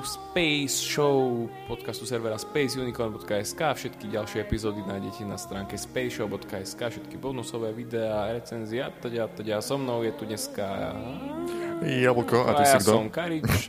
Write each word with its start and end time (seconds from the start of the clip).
Vítajte 0.00 0.16
späť 0.16 0.16
u 0.16 0.32
Space 0.32 0.76
Show 0.80 1.16
podcastu 1.68 2.08
servera 2.08 2.40
spaceunicorn.sk 2.40 3.60
Všetky 3.60 4.08
ďalšie 4.08 4.48
epizódy 4.48 4.80
nájdete 4.80 5.28
na 5.28 5.36
stránke 5.36 5.76
spaceshow.sk 5.76 6.80
Všetky 6.80 7.20
bonusové 7.20 7.76
videá, 7.76 8.32
recenzie 8.32 8.80
a 8.80 8.88
teda, 8.88 9.28
teda 9.28 9.60
so 9.60 9.76
mnou 9.76 10.00
je 10.00 10.12
tu 10.16 10.24
dneska 10.24 10.96
Jablko, 11.84 12.48
a 12.48 12.50
ty 12.56 12.62
a 12.64 12.68
si 12.72 12.76
ja 12.76 12.80
kto? 12.80 12.92
som 12.96 13.12
Karič 13.12 13.68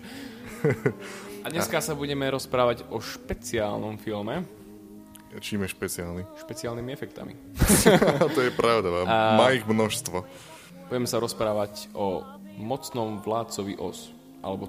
A 1.43 1.51
dneska 1.51 1.83
sa 1.83 1.99
budeme 1.99 2.23
rozprávať 2.31 2.87
o 2.95 3.03
špeciálnom 3.03 3.99
filme 3.99 4.47
Čím 5.35 5.67
je 5.67 5.69
špeciálny? 5.75 6.23
špeciálnymi 6.47 6.91
efektami. 6.95 7.35
to 8.35 8.39
je 8.39 8.51
pravda, 8.55 8.87
a... 9.03 9.39
má 9.39 9.55
ich 9.55 9.63
množstvo. 9.63 10.27
Budeme 10.91 11.07
sa 11.07 11.23
rozprávať 11.23 11.87
o 11.95 12.23
mocnom 12.59 13.19
vládcovi 13.19 13.79
Oz, 13.79 14.11
alebo 14.43 14.67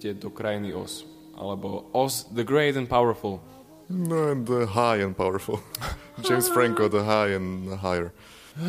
ceste 0.00 0.16
do 0.16 0.32
krajiny 0.32 0.72
Oz, 0.72 1.04
alebo 1.36 1.84
Oz 1.92 2.24
the 2.32 2.40
Great 2.44 2.76
and 2.76 2.88
Powerful. 2.88 3.40
No 3.90 4.32
and 4.32 4.46
the 4.48 4.64
high 4.64 5.04
and 5.04 5.12
powerful. 5.16 5.60
James 6.26 6.48
Franco, 6.48 6.88
the 6.88 7.04
high 7.04 7.36
and 7.36 7.68
higher. 7.76 8.14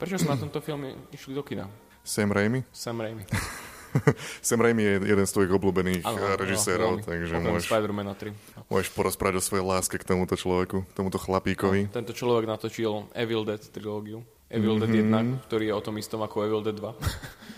Prečo 0.00 0.16
sme 0.16 0.32
na 0.32 0.40
tomto 0.40 0.64
filme 0.64 0.96
išli 1.12 1.36
do 1.36 1.42
kina? 1.44 1.68
Sam 2.06 2.32
Raimi? 2.32 2.64
Sam 2.72 2.96
Raimi. 2.96 3.26
Sam 4.46 4.62
Raimi 4.62 4.82
je 4.84 4.94
jeden 5.10 5.26
z 5.26 5.32
tvojich 5.32 5.52
obľúbených 5.52 6.04
Áno, 6.06 6.16
eh, 6.16 6.36
režisérov, 6.38 7.04
takže 7.04 7.34
môžeš, 7.40 7.68
Spider-Mana 7.68 8.14
3. 8.14 8.68
môžeš 8.68 8.88
porozprávať 8.94 9.40
o 9.40 9.42
svojej 9.42 9.64
láske 9.64 9.96
k 9.98 10.04
tomuto 10.04 10.36
človeku, 10.38 10.84
k 10.86 10.92
tomuto 10.94 11.18
chlapíkovi. 11.18 11.88
Tento 11.92 12.12
človek 12.14 12.44
natočil 12.46 13.08
Evil 13.16 13.42
Dead 13.44 13.60
trilógiu. 13.60 14.22
Evil 14.48 14.78
Dead 14.78 14.88
Mhm. 14.88 15.40
1, 15.40 15.44
ktorý 15.44 15.64
je 15.66 15.74
o 15.74 15.80
tom 15.80 15.94
istom 15.96 16.20
ako 16.20 16.36
Evil 16.40 16.62
Dead 16.62 16.72
2. 16.72 16.94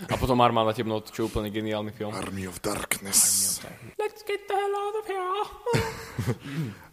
A 0.01 0.15
potom 0.15 0.39
Armáda 0.39 0.71
temnot, 0.71 1.07
čo 1.07 1.21
je 1.21 1.27
úplne 1.27 1.47
geniálny 1.47 1.91
film. 1.91 2.09
Army 2.09 2.43
of 2.43 2.57
Darkness. 2.59 3.59
Let's 3.95 4.23
get 4.23 4.41
the 4.43 4.55
hell 4.55 4.73
out 4.73 4.95
of 4.95 5.05
here. 5.05 5.27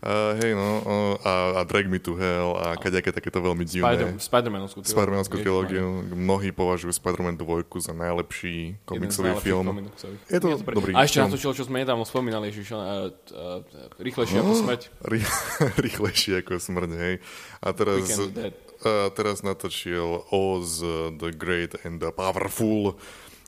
Uh, 0.03 0.35
hej 0.39 0.53
no, 0.53 0.69
uh, 0.79 0.91
a, 1.19 1.33
a 1.57 1.65
Drag 1.65 1.87
Me 1.87 1.97
to 1.97 2.13
Hell 2.13 2.55
a 2.55 2.75
kaďaké 2.75 3.11
takéto 3.11 3.39
veľmi 3.39 3.65
Spider- 3.65 4.13
divné. 4.13 4.21
Spider-Manovskú 4.21 4.83
trilógiu. 4.83 5.17
Ježišmarja. 5.17 5.39
trilógiu. 5.39 5.87
Mnohí 6.13 6.49
považujú 6.51 6.93
Spider-Man 6.93 7.37
2 7.37 7.47
za 7.81 7.93
najlepší 7.93 8.55
komiksový 8.85 9.33
film. 9.39 9.67
komiksových. 9.67 10.21
Je 10.27 10.39
to 10.39 10.49
pre- 10.61 10.75
dobrý 10.75 10.91
A 10.93 11.03
ešte 11.03 11.23
natočil, 11.23 11.51
čo 11.53 11.63
sme 11.63 11.81
nedávno 11.81 12.03
spomínali, 12.03 12.51
Ježiš, 12.51 12.69
uh, 12.71 13.07
uh, 13.09 13.63
rýchlejšie 13.97 14.37
ako 14.37 14.53
smrť. 14.57 14.81
Rý- 15.05 15.31
rýchlejšie 15.85 16.43
ako 16.43 16.59
smrť, 16.59 16.91
hej. 16.93 17.15
A 17.59 17.69
teraz, 17.71 17.97
Weekend 17.99 18.35
Dead. 18.35 18.55
A 18.83 19.09
teraz 19.11 19.41
natočil 19.41 20.25
Oz 20.29 20.81
the 21.13 21.31
Great 21.31 21.79
and 21.83 21.97
the 21.97 22.11
Powerful 22.11 22.97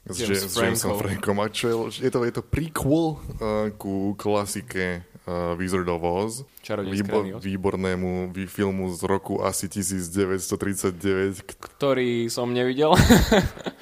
s, 0.04 0.16
James 0.16 0.40
s 0.40 0.54
Jamesom. 0.54 0.96
Frankom. 0.96 1.36
A 1.36 1.48
čo 1.48 1.66
je, 1.66 1.74
je, 2.00 2.10
to, 2.10 2.22
je 2.22 2.32
to 2.32 2.40
prequel 2.40 3.18
uh, 3.36 3.68
ku 3.74 4.14
klasike 4.14 5.04
uh, 5.24 5.52
Wizard 5.54 5.84
of 5.86 6.00
Oz. 6.00 6.32
Oz. 6.58 7.40
výbornému 7.40 8.28
vý, 8.28 8.44
filmu 8.44 8.88
z 8.90 9.04
roku 9.04 9.40
asi 9.40 9.68
1939. 9.68 11.42
K- 11.42 11.56
Ktorý 11.58 12.28
som 12.28 12.48
nevidel. 12.50 12.92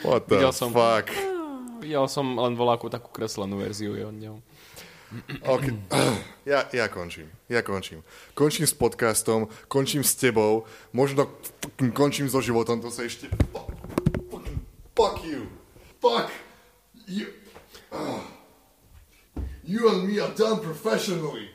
What 0.02 0.26
the 0.26 0.38
Videl 0.38 0.52
som- 0.52 0.70
fuck? 0.70 1.10
videl 1.76 2.08
som 2.08 2.34
len 2.34 2.54
voláku 2.54 2.88
takú 2.88 3.12
kreslenú 3.12 3.60
verziu 3.60 3.94
od 3.94 4.14
neho. 4.14 4.36
Okay. 5.42 5.74
Ja, 6.46 6.62
ja 6.70 6.86
končím. 6.86 7.26
Ja 7.50 7.58
končím. 7.66 8.06
Končím 8.38 8.70
s 8.70 8.74
podcastom, 8.74 9.50
končím 9.66 10.06
s 10.06 10.14
tebou, 10.14 10.62
možno 10.94 11.26
končím 11.90 12.30
so 12.30 12.38
životom, 12.38 12.78
to 12.78 12.86
sa 12.86 13.02
ešte... 13.02 13.26
Fuck 14.94 15.26
you. 15.26 15.50
Fuck 15.98 16.30
you. 17.10 17.34
Ah. 17.90 18.22
You 19.66 19.90
and 19.90 20.06
me 20.06 20.22
are 20.22 20.30
done 20.38 20.62
professionally. 20.62 21.50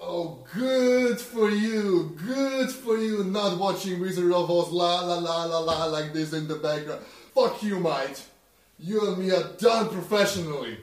Oh, 0.00 0.40
good 0.56 1.20
for 1.20 1.52
you. 1.52 2.16
Good 2.16 2.72
for 2.72 2.96
you 2.96 3.24
not 3.24 3.60
watching 3.60 4.00
Wizard 4.00 4.32
of 4.32 4.50
Oz 4.50 4.72
la 4.72 5.04
la 5.04 5.20
la 5.20 5.44
la 5.44 5.60
la 5.60 5.84
like 5.92 6.12
this 6.12 6.32
in 6.32 6.48
the 6.48 6.56
background. 6.56 7.04
Fuck 7.36 7.62
you, 7.62 7.78
mate. 7.78 8.24
You 8.80 9.12
and 9.12 9.18
me 9.18 9.30
are 9.30 9.52
done 9.60 9.88
professionally. 9.88 10.78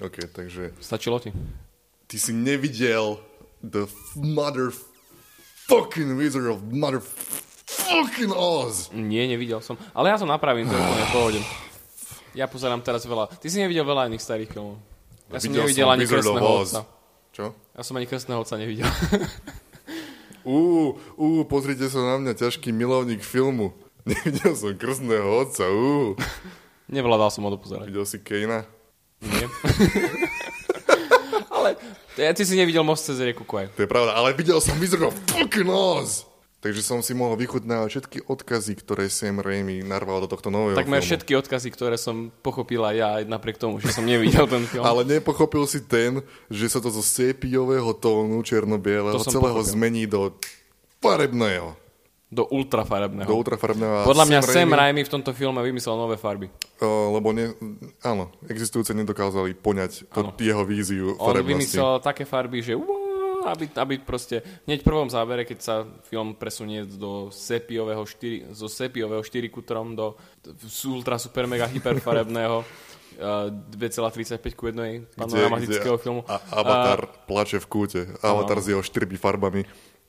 OK, 0.00 0.16
takže 0.32 0.74
Stačilo 0.80 1.18
ti? 1.18 1.30
ty 2.06 2.16
si 2.18 2.34
nevidel 2.34 3.18
the 3.62 3.86
mother 4.16 4.74
fucking 5.66 6.18
Wizard 6.18 6.50
of 6.50 6.62
mother 6.68 7.00
fucking 7.00 8.30
Oz. 8.30 8.90
Nie, 8.92 9.24
nevidel 9.26 9.62
som. 9.62 9.78
Ale 9.94 10.10
ja 10.10 10.18
to 10.18 10.26
napravím, 10.26 10.68
to 10.68 10.74
je 10.74 10.82
úplne 10.82 11.06
pohode. 11.10 11.40
Ja 12.34 12.50
pozerám 12.50 12.82
teraz 12.82 13.06
veľa. 13.06 13.30
Ty 13.38 13.46
si 13.46 13.62
nevidel 13.62 13.86
veľa 13.86 14.10
iných 14.10 14.20
starých 14.20 14.50
filmov. 14.50 14.82
Ja 15.30 15.38
som 15.40 15.54
Videl 15.54 15.64
nevidel 15.64 15.86
som 15.86 15.94
ani 15.94 16.04
Krstného 16.04 16.46
Oz. 16.50 16.70
otca. 16.74 16.80
Čo? 17.30 17.44
Ja 17.72 17.82
som 17.82 17.94
ani 17.96 18.06
Krstného 18.06 18.38
otca 18.42 18.54
nevidel. 18.58 18.88
Ú, 20.44 20.92
ú, 21.16 21.40
pozrite 21.48 21.88
sa 21.88 22.04
na 22.04 22.20
mňa, 22.20 22.36
ťažký 22.36 22.68
milovník 22.68 23.24
filmu. 23.24 23.72
Nevidel 24.04 24.52
som 24.52 24.76
krstného 24.76 25.24
otca, 25.40 25.64
ú. 25.72 26.12
Nevládal 26.92 27.32
som 27.32 27.48
ho 27.48 27.50
dopozerať. 27.56 27.88
Videl 27.88 28.04
si 28.04 28.20
Kejna? 28.20 28.68
Nie. 29.28 29.46
Ale 31.56 31.76
ja, 32.14 32.30
ty 32.30 32.46
si 32.46 32.54
nevidel 32.54 32.84
Most 32.84 33.08
cez 33.08 33.18
rieku 33.18 33.42
Kwai. 33.42 33.66
To 33.74 33.82
je 33.82 33.90
pravda, 33.90 34.14
ale 34.14 34.36
videl 34.36 34.60
som 34.62 34.78
of 34.78 35.14
fucking 35.32 35.66
Oz. 35.66 36.28
Takže 36.64 36.80
som 36.80 37.04
si 37.04 37.12
mohol 37.12 37.36
vychutnávať 37.36 37.88
všetky 37.92 38.18
odkazy, 38.24 38.72
ktoré 38.80 39.12
Sam 39.12 39.36
Raimi 39.36 39.84
narval 39.84 40.24
do 40.24 40.32
tohto 40.32 40.48
nového 40.48 40.72
Takmer 40.72 41.04
filmu. 41.04 41.08
všetky 41.12 41.32
odkazy, 41.44 41.68
ktoré 41.68 42.00
som 42.00 42.32
pochopila 42.40 42.96
ja, 42.96 43.20
napriek 43.20 43.60
tomu, 43.60 43.84
že 43.84 43.92
som 43.92 44.00
nevidel 44.00 44.48
ten 44.48 44.64
film. 44.64 44.80
Ale 44.88 45.04
nepochopil 45.04 45.68
si 45.68 45.84
ten, 45.84 46.24
že 46.48 46.72
sa 46.72 46.80
to 46.80 46.88
zo 46.88 47.04
sépiového 47.04 47.92
tónu 47.92 48.40
černo-bieleho 48.40 49.20
celého 49.28 49.60
pochopil. 49.60 49.72
zmení 49.76 50.08
do 50.08 50.32
farebného. 51.04 51.76
Do 52.34 52.50
ultrafarebného. 52.50 53.30
Do 53.30 53.38
ultrafarebného. 53.38 54.02
A 54.02 54.06
Podľa 54.10 54.26
mňa 54.26 54.38
Sam 54.42 54.54
Sam 54.66 54.70
Raimi- 54.74 55.06
v 55.06 55.12
tomto 55.14 55.30
filme 55.30 55.62
vymyslel 55.62 55.94
nové 55.94 56.18
farby. 56.18 56.50
O, 56.82 57.14
lebo 57.14 57.30
ne, 57.30 57.54
áno, 58.02 58.34
existujúce 58.50 58.90
nedokázali 58.90 59.54
poňať 59.54 60.10
to, 60.10 60.34
jeho 60.42 60.66
víziu 60.66 61.14
On 61.14 61.30
farebnosti. 61.30 61.78
vymyslel 61.78 62.02
také 62.02 62.26
farby, 62.26 62.58
že 62.58 62.74
uá, 62.74 63.54
aby, 63.54 63.70
aby 63.70 63.94
proste 64.02 64.42
hneď 64.66 64.82
v 64.82 64.88
prvom 64.88 65.06
zábere, 65.06 65.46
keď 65.46 65.58
sa 65.62 65.74
film 66.10 66.34
presunie 66.34 66.82
do 66.88 67.30
sepiového 67.30 68.02
4, 68.02 68.50
zo 68.50 68.66
sepiového 68.66 69.22
4 69.22 69.46
kutrom 69.54 69.94
do 69.94 70.18
ultra 70.90 71.20
super 71.22 71.46
mega 71.46 71.70
hyperfarebného 71.70 72.56
uh, 73.20 73.52
2,35 73.78 74.58
ku 74.58 74.66
1 74.72 75.14
panoramatického 75.14 75.96
filmu. 76.02 76.26
A, 76.26 76.40
avatar 76.50 77.06
plače 77.30 77.62
v 77.62 77.66
kúte. 77.70 78.00
Avatar 78.24 78.58
s 78.58 78.74
jeho 78.74 78.82
štyri 78.82 79.06
farbami 79.14 79.62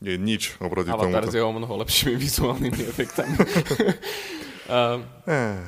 je 0.03 0.13
nič 0.17 0.59
oproti 0.59 0.91
A 0.91 0.99
Avatar 0.99 1.27
s 1.27 1.35
jeho 1.35 1.51
mnoho 1.51 1.73
lepšími 1.83 2.15
vizuálnymi 2.25 2.81
efektami. 2.83 3.35
uh, 4.69 4.99
Eh. 5.27 5.59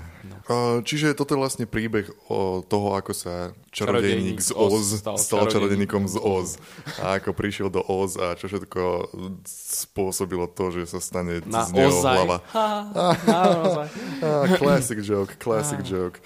O, 0.47 0.79
Čiže 0.79 1.11
toto 1.11 1.35
je 1.35 1.39
vlastne 1.43 1.65
príbeh 1.67 2.07
o 2.31 2.63
toho, 2.63 2.95
ako 2.95 3.11
sa 3.11 3.51
čarodejník 3.75 4.39
z 4.39 4.55
Oz 4.55 5.03
stal 5.03 5.19
stal 5.19 5.43
čarodejníkom 5.51 6.07
z 6.07 6.15
Oz. 6.23 6.55
A 7.03 7.19
ako 7.19 7.35
prišiel 7.35 7.67
do 7.67 7.83
Oz 7.83 8.15
a 8.15 8.31
čo 8.39 8.47
všetko 8.47 9.11
spôsobilo 9.47 10.47
to, 10.47 10.71
že 10.71 10.87
sa 10.87 10.99
stane 11.03 11.43
na 11.43 11.67
z 11.67 11.75
neho 11.75 11.91
ozaj. 11.91 12.15
hlava. 12.15 12.37
Ha, 12.55 12.67
naozaj. 13.27 13.87
Ah, 14.23 14.45
classic 14.55 14.99
joke, 15.03 15.35
classic 15.35 15.83
joke. 15.83 16.23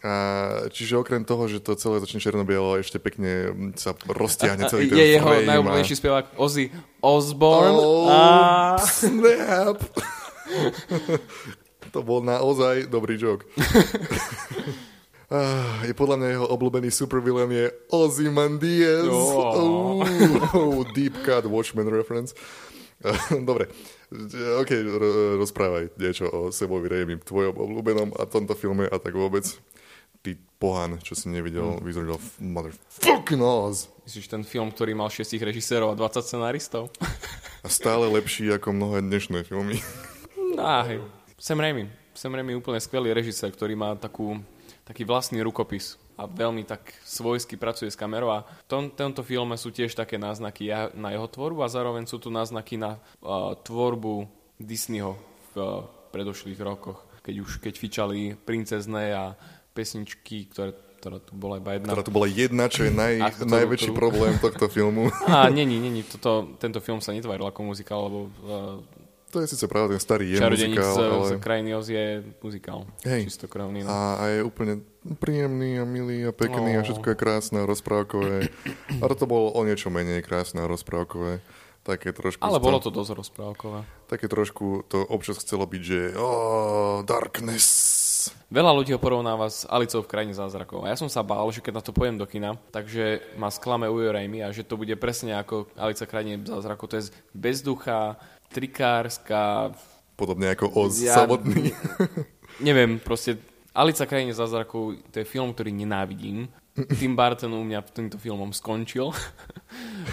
A, 0.00 0.12
čiže 0.72 0.96
okrem 0.96 1.26
toho, 1.28 1.44
že 1.44 1.60
to 1.60 1.76
celé 1.76 2.00
začne 2.00 2.22
černo-bielo, 2.24 2.80
ešte 2.80 2.96
pekne 2.96 3.52
sa 3.76 3.92
roztiahne 4.08 4.64
celý 4.70 4.88
ten 4.88 4.96
Je 4.96 5.06
jeho 5.18 5.28
najobľúbenejší 5.44 5.98
spevák 5.98 6.40
Ozzy 6.40 6.72
Osbourne. 7.04 7.76
Oh, 7.76 8.08
A... 8.08 8.80
snap! 8.80 9.76
to 11.92 12.00
bol 12.00 12.24
naozaj 12.24 12.88
dobrý 12.88 13.20
joke. 13.20 13.44
Ah, 15.30 15.86
je 15.86 15.94
podľa 15.94 16.18
mňa 16.18 16.28
jeho 16.34 16.46
obľúbený 16.58 16.90
supervillain 16.90 17.54
je 17.54 17.70
Ozymandias. 17.94 19.06
Oh. 19.06 20.02
Oh, 20.02 20.82
deep 20.90 21.14
cut 21.22 21.46
Watchmen 21.46 21.86
reference. 21.86 22.34
Dobre, 23.48 23.70
ok, 24.58 24.70
ro- 24.90 25.38
rozprávaj 25.38 25.94
niečo 26.02 26.26
o 26.28 26.50
Sebovi 26.50 26.90
Raimi, 26.90 27.14
tvojom 27.22 27.54
obľúbenom 27.56 28.10
a 28.18 28.26
tomto 28.26 28.58
filme 28.58 28.90
a 28.90 28.96
tak 28.98 29.14
vôbec. 29.14 29.46
Ty 30.20 30.36
pohan, 30.60 31.00
čo 31.00 31.16
si 31.16 31.32
nevidel 31.32 31.80
Hmm. 31.80 31.84
Wizard 31.84 32.12
of 32.12 32.20
Motherfucking 32.36 33.40
Oz. 33.40 33.88
Myslíš 34.04 34.28
ten 34.28 34.44
film, 34.44 34.68
ktorý 34.68 34.92
mal 34.92 35.08
6 35.08 35.32
režisérov 35.40 35.92
a 35.92 35.96
20 35.96 36.20
scenáristov? 36.20 36.92
A 37.64 37.68
stále 37.68 38.04
lepší 38.08 38.52
ako 38.52 38.72
mnohé 38.76 39.00
dnešné 39.00 39.48
filmy. 39.48 39.80
Hej. 40.60 41.00
Sam 41.40 41.60
Raimi. 41.60 41.88
Sam 42.12 42.36
Raimi 42.36 42.52
úplne 42.52 42.80
skvelý 42.80 43.16
režisér, 43.16 43.48
ktorý 43.48 43.72
má 43.76 43.96
takú, 43.96 44.36
taký 44.84 45.08
vlastný 45.08 45.40
rukopis 45.40 45.96
a 46.20 46.28
veľmi 46.28 46.68
tak 46.68 46.92
svojsky 47.00 47.56
pracuje 47.56 47.88
s 47.88 47.96
kamerou 47.96 48.28
a 48.28 48.44
v 48.44 48.68
tom, 48.68 48.92
tomto 48.92 49.24
filme 49.24 49.56
sú 49.56 49.72
tiež 49.72 49.96
také 49.96 50.20
náznaky 50.20 50.68
na 50.92 51.16
jeho 51.16 51.24
tvorbu 51.24 51.64
a 51.64 51.72
zároveň 51.72 52.04
sú 52.04 52.20
tu 52.20 52.28
náznaky 52.28 52.76
na 52.76 53.00
uh, 53.24 53.56
tvorbu 53.56 54.28
Disneyho 54.60 55.16
v 55.52 55.54
uh, 55.56 55.88
predošlých 56.12 56.60
rokoch, 56.60 57.00
keď 57.24 57.34
už 57.40 57.50
keď 57.64 57.74
fičali 57.80 58.36
princezné 58.36 59.16
a 59.16 59.32
pesničky, 59.80 60.44
ktoré 60.46 60.70
ktorá 61.00 61.16
tu 61.16 61.32
bola 61.32 61.56
iba 61.56 61.72
jedna. 61.72 61.88
Ktorá 61.88 62.04
tu 62.04 62.12
bola 62.12 62.28
jedna, 62.28 62.68
čo 62.68 62.84
je 62.84 62.92
naj, 62.92 63.14
A 63.18 63.32
ktorú- 63.32 63.48
najväčší 63.48 63.88
ktorú- 63.88 63.96
problém 63.96 64.36
tohto 64.44 64.68
filmu. 64.68 65.08
A 65.24 65.48
není, 65.48 65.80
není, 65.80 66.04
toto, 66.04 66.52
tento 66.60 66.76
film 66.78 67.00
sa 67.00 67.16
netváril 67.16 67.48
ako 67.48 67.60
muzikál, 67.64 68.04
lebo 68.04 68.18
uh, 68.44 68.84
To 69.32 69.40
je 69.40 69.48
síce 69.48 69.64
pravda, 69.64 69.96
ten 69.96 70.02
starý 70.02 70.28
je 70.28 70.44
muzikál, 70.44 70.92
z, 70.92 71.00
ale... 71.00 71.24
z 71.24 71.32
krajiny 71.40 71.70
Oz 71.72 71.88
je 71.88 72.04
muzikál. 72.44 72.84
Hej. 73.00 73.32
Čistokrvný. 73.32 73.80
No. 73.80 73.88
A, 73.88 73.98
a 74.18 74.24
je 74.28 74.40
úplne 74.44 74.84
príjemný 75.16 75.80
a 75.80 75.88
milý 75.88 76.28
a 76.28 76.36
pekný 76.36 76.76
a 76.76 76.80
No. 76.80 76.84
všetko 76.84 77.06
je 77.08 77.16
krásne 77.16 77.62
a 77.62 77.64
rozprávkové. 77.64 78.52
A 79.00 79.04
toto 79.06 79.24
bolo 79.24 79.56
o 79.56 79.60
niečo 79.64 79.88
menej 79.88 80.20
krásne 80.20 80.60
a 80.60 80.68
rozprávkové. 80.68 81.40
Také 81.80 82.12
trošku... 82.12 82.44
Ale 82.44 82.60
to- 82.60 82.64
bolo 82.66 82.76
to 82.76 82.92
dosť 82.92 83.10
rozprávkové. 83.16 83.80
Také 84.04 84.28
trošku 84.28 84.84
to 84.84 85.00
občas 85.00 85.40
chcelo 85.40 85.64
byť, 85.64 85.80
že 85.80 86.00
oh, 86.12 87.00
darkness. 87.00 87.89
Veľa 88.52 88.72
ľudí 88.76 88.92
ho 88.92 89.00
porovnáva 89.00 89.48
s 89.48 89.64
Alicou 89.64 90.04
v 90.04 90.10
krajine 90.10 90.34
zázrakov. 90.36 90.84
A 90.84 90.92
ja 90.92 90.96
som 91.00 91.08
sa 91.08 91.24
bál, 91.24 91.48
že 91.54 91.64
keď 91.64 91.80
na 91.80 91.82
to 91.86 91.96
pojem 91.96 92.20
do 92.20 92.26
kina, 92.28 92.58
takže 92.74 93.24
ma 93.40 93.48
sklame 93.48 93.88
Ujo 93.88 94.12
Raimi 94.12 94.44
a 94.44 94.52
že 94.52 94.66
to 94.66 94.76
bude 94.76 94.92
presne 95.00 95.38
ako 95.38 95.70
Alica 95.78 96.04
v 96.04 96.12
krajine 96.12 96.34
zázrakov. 96.44 96.90
To 96.92 96.98
je 97.00 97.08
bezduchá, 97.32 98.20
trikárska, 98.50 99.72
Podobne 100.20 100.52
ako 100.52 100.68
Oz 100.76 101.00
Ja- 101.00 101.24
samotný. 101.24 101.72
neviem, 102.68 103.00
proste 103.00 103.40
Alica 103.72 104.04
v 104.04 104.10
krajine 104.12 104.36
zázrakov, 104.36 105.00
to 105.08 105.16
je 105.16 105.24
film, 105.24 105.56
ktorý 105.56 105.72
nenávidím. 105.72 106.44
Tim 107.00 107.16
Burton 107.16 107.56
u 107.56 107.64
mňa 107.64 107.80
týmto 107.88 108.20
filmom 108.20 108.52
skončil. 108.52 109.08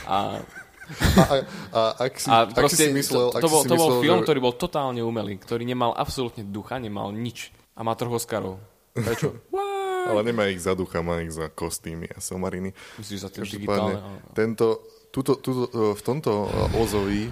A, 0.07 0.39
A, 0.87 1.19
a, 1.19 1.35
a 1.75 1.81
ak 2.07 2.13
si, 2.15 2.31
a 2.31 2.47
ak 2.47 2.55
proste 2.55 2.87
si 2.87 2.95
myslel, 2.95 3.35
to, 3.35 3.43
to, 3.43 3.49
bol, 3.51 3.61
to 3.67 3.75
bol 3.75 3.89
myslel, 3.99 4.03
film, 4.07 4.19
že... 4.21 4.23
ktorý 4.23 4.39
bol 4.39 4.55
totálne 4.55 5.03
umelý, 5.03 5.35
ktorý 5.35 5.67
nemal 5.67 5.91
absolútne 5.91 6.47
ducha, 6.47 6.79
nemal 6.79 7.11
nič. 7.11 7.51
A 7.77 7.85
má 7.85 7.93
troch 7.93 8.17
Oscarov. 8.17 8.57
Prečo? 8.97 9.37
Ale 10.09 10.23
nemá 10.25 10.49
ich 10.49 10.63
za 10.63 10.73
ducha, 10.73 11.03
má 11.05 11.21
ich 11.21 11.35
za 11.35 11.51
kostýmy 11.51 12.09
a 12.15 12.19
somariny. 12.23 12.73
Myslíš, 12.97 13.17
že 13.19 13.25
za 13.27 13.29
tie 13.29 13.43
digitálne? 13.43 13.99
tento, 14.31 14.81
tuto, 15.11 15.35
tuto, 15.37 15.67
e, 15.67 15.93
v 15.93 16.01
tomto 16.01 16.47
e, 16.47 16.79
Ozovi 16.79 17.23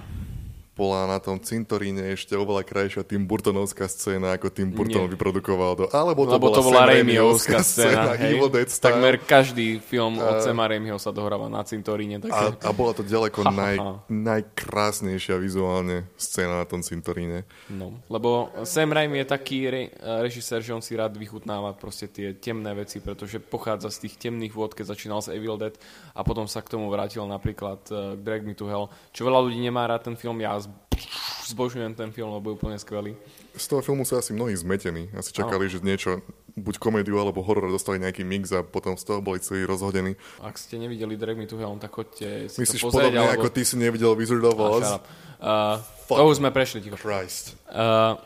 bola 0.76 1.08
na 1.08 1.16
tom 1.16 1.40
cintoríne 1.40 2.12
ešte 2.12 2.36
oveľa 2.36 2.60
krajšia 2.68 3.00
Tim 3.00 3.24
Burtonovská 3.24 3.88
scéna, 3.88 4.36
ako 4.36 4.52
Tim 4.52 4.68
Burton 4.68 5.08
Nie. 5.08 5.12
vyprodukoval 5.16 5.72
to. 5.80 5.84
Alebo 5.88 6.28
to 6.28 6.36
Lebo 6.36 6.52
bola 6.52 6.56
to 6.60 6.62
bola 6.68 6.80
Raimiovská 6.84 7.56
Raimiovská 7.56 7.58
scéna. 7.64 8.12
hej. 8.20 8.36
Takmer 8.76 9.16
každý 9.24 9.80
film 9.80 10.20
od 10.20 10.44
Sema 10.44 10.68
Raimiho 10.68 11.00
sa 11.00 11.16
dohráva 11.16 11.48
na 11.48 11.64
cintoríne. 11.64 12.20
A, 12.20 12.28
Takže... 12.28 12.60
a 12.60 12.70
bola 12.76 12.92
to 12.92 13.02
ďaleko 13.02 13.40
Ha, 13.46 13.54
ha, 13.54 13.56
naj, 13.56 13.76
najkrásnejšia 14.10 15.38
vizuálne 15.38 16.10
scéna 16.18 16.60
na 16.60 16.66
tom 16.68 16.84
cintoríne. 16.84 17.48
No, 17.72 17.96
lebo 18.10 18.52
Sam 18.66 18.92
Raimi 18.92 19.22
je 19.22 19.26
taký 19.32 19.58
re, 19.70 19.82
režisér, 20.26 20.60
že 20.60 20.74
on 20.74 20.82
si 20.82 20.92
rád 20.98 21.14
vychutnáva 21.16 21.72
proste 21.78 22.10
tie 22.10 22.34
temné 22.36 22.74
veci, 22.76 22.98
pretože 22.98 23.38
pochádza 23.40 23.88
z 23.88 24.08
tých 24.08 24.18
temných 24.18 24.52
vôd, 24.52 24.74
keď 24.74 24.92
začínal 24.92 25.22
s 25.22 25.32
Evil 25.32 25.56
Dead 25.56 25.72
a 26.12 26.20
potom 26.26 26.50
sa 26.50 26.60
k 26.60 26.74
tomu 26.74 26.90
vrátil 26.90 27.22
napríklad 27.24 27.80
uh, 27.94 28.18
Drag 28.18 28.42
Me 28.42 28.52
to 28.58 28.66
Hell, 28.66 28.90
čo 29.14 29.24
veľa 29.24 29.40
ľudí 29.46 29.62
nemá 29.62 29.86
rád 29.86 30.10
ten 30.10 30.16
film, 30.18 30.42
ja 30.42 30.58
z- 30.96 31.08
zbožňujem 31.52 31.92
ten 31.94 32.10
film, 32.10 32.32
lebo 32.32 32.50
je 32.50 32.54
úplne 32.56 32.76
skvelý. 32.76 33.12
Z 33.56 33.72
toho 33.72 33.80
filmu 33.80 34.04
sú 34.04 34.16
asi 34.16 34.36
mnohí 34.36 34.52
zmetení. 34.52 35.08
Asi 35.16 35.32
čakali, 35.32 35.68
že 35.68 35.80
niečo, 35.80 36.20
buď 36.56 36.76
komédiu 36.76 37.16
alebo 37.16 37.40
horor 37.40 37.68
dostali 37.68 37.96
nejaký 37.96 38.24
mix 38.24 38.52
a 38.52 38.60
potom 38.60 38.96
z 38.96 39.04
toho 39.04 39.20
boli 39.24 39.40
celí 39.40 39.64
rozhodení. 39.64 40.16
Ak 40.44 40.60
ste 40.60 40.76
nevideli 40.76 41.16
Drag 41.16 41.36
Me 41.36 41.48
to 41.48 41.56
Hell, 41.56 41.76
tak 41.80 41.92
choďte 41.92 42.52
si 42.52 42.58
Myslíš 42.60 42.80
to 42.80 42.92
pozrieť. 42.92 43.12
podobne, 43.16 43.20
alebo... 43.24 43.36
ako 43.40 43.48
ty 43.52 43.62
si 43.64 43.74
nevidel 43.80 44.12
Wizard 44.12 44.44
of 44.44 44.56
Oz? 44.56 44.84
Uh, 45.36 45.80
Fuck. 46.08 46.16
to 46.20 46.22
už 46.28 46.36
sme 46.40 46.48
prešli, 46.52 46.80
ticho. 46.84 46.96
Christ. 47.00 47.56
Uh, 47.68 48.16